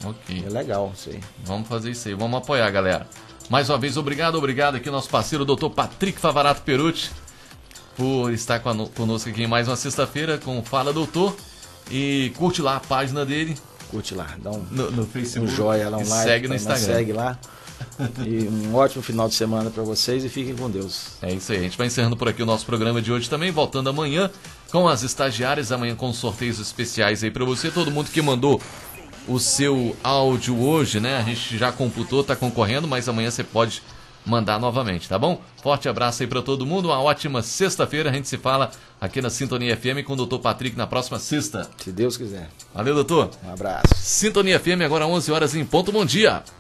Ok. 0.03 0.43
É 0.45 0.49
legal 0.49 0.91
isso 0.93 1.11
aí. 1.11 1.21
Vamos 1.45 1.69
fazer 1.69 1.91
isso 1.91 2.09
aí, 2.09 2.13
vamos 2.13 2.39
apoiar, 2.39 2.69
galera. 2.71 3.07
Mais 3.49 3.69
uma 3.69 3.77
vez, 3.77 3.95
obrigado, 3.95 4.35
obrigado 4.35 4.75
aqui, 4.75 4.89
nosso 4.89 5.09
parceiro, 5.09 5.45
doutor 5.45 5.69
Patrick 5.69 6.19
Favarato 6.19 6.61
Perucci, 6.61 7.09
por 7.95 8.31
estar 8.31 8.59
conosco 8.59 9.29
aqui 9.29 9.43
em 9.43 9.47
mais 9.47 9.67
uma 9.67 9.75
sexta-feira 9.75 10.37
com 10.37 10.59
o 10.59 10.63
Fala 10.63 10.91
Doutor. 10.93 11.35
E 11.91 12.31
curte 12.37 12.61
lá 12.61 12.77
a 12.77 12.79
página 12.79 13.25
dele. 13.25 13.55
Curte 13.89 14.15
lá, 14.15 14.35
dá 14.41 14.51
um, 14.51 14.65
no, 14.71 14.91
no 14.91 15.05
Facebook. 15.05 15.51
um 15.51 15.55
joia 15.55 15.89
lá, 15.89 15.97
um 15.97 16.07
like. 16.07 16.23
Segue 16.23 16.47
no 16.47 16.55
Instagram. 16.55 16.83
Segue 16.83 17.13
lá. 17.13 17.37
e 18.25 18.47
um 18.47 18.75
ótimo 18.75 19.03
final 19.03 19.27
de 19.27 19.35
semana 19.35 19.69
para 19.69 19.83
vocês 19.83 20.23
e 20.23 20.29
fiquem 20.29 20.55
com 20.55 20.69
Deus. 20.69 21.17
É 21.21 21.31
isso 21.31 21.51
aí. 21.51 21.59
A 21.59 21.61
gente 21.61 21.77
vai 21.77 21.87
encerrando 21.87 22.15
por 22.15 22.27
aqui 22.27 22.41
o 22.41 22.45
nosso 22.45 22.65
programa 22.65 23.01
de 23.01 23.11
hoje 23.11 23.29
também, 23.29 23.51
voltando 23.51 23.89
amanhã 23.89 24.31
com 24.71 24.87
as 24.87 25.03
estagiárias, 25.03 25.71
amanhã 25.71 25.95
com 25.95 26.11
sorteios 26.13 26.59
especiais 26.59 27.23
aí 27.23 27.29
para 27.29 27.45
você. 27.45 27.69
Todo 27.69 27.91
mundo 27.91 28.09
que 28.09 28.21
mandou 28.21 28.61
o 29.27 29.39
seu 29.39 29.95
áudio 30.03 30.59
hoje, 30.59 30.99
né? 30.99 31.17
A 31.17 31.21
gente 31.21 31.57
já 31.57 31.71
computou, 31.71 32.23
tá 32.23 32.35
concorrendo, 32.35 32.87
mas 32.87 33.07
amanhã 33.07 33.29
você 33.29 33.43
pode 33.43 33.81
mandar 34.25 34.59
novamente, 34.59 35.07
tá 35.07 35.17
bom? 35.17 35.41
Forte 35.61 35.87
abraço 35.89 36.23
aí 36.23 36.27
para 36.27 36.41
todo 36.41 36.65
mundo, 36.65 36.89
uma 36.89 37.01
ótima 37.01 37.41
sexta-feira. 37.41 38.09
A 38.09 38.13
gente 38.13 38.27
se 38.27 38.37
fala 38.37 38.71
aqui 38.99 39.21
na 39.21 39.29
Sintonia 39.29 39.75
FM 39.75 40.05
com 40.05 40.13
o 40.13 40.25
Dr. 40.25 40.39
Patrick 40.39 40.77
na 40.77 40.87
próxima 40.87 41.19
sexta. 41.19 41.69
Se 41.77 41.91
Deus 41.91 42.17
quiser. 42.17 42.49
Valeu, 42.73 42.93
doutor. 42.93 43.29
Um 43.45 43.53
abraço. 43.53 43.83
Sintonia 43.95 44.59
FM 44.59 44.81
agora 44.85 45.07
11 45.07 45.31
horas 45.31 45.55
em 45.55 45.65
ponto. 45.65 45.91
Bom 45.91 46.05
dia. 46.05 46.43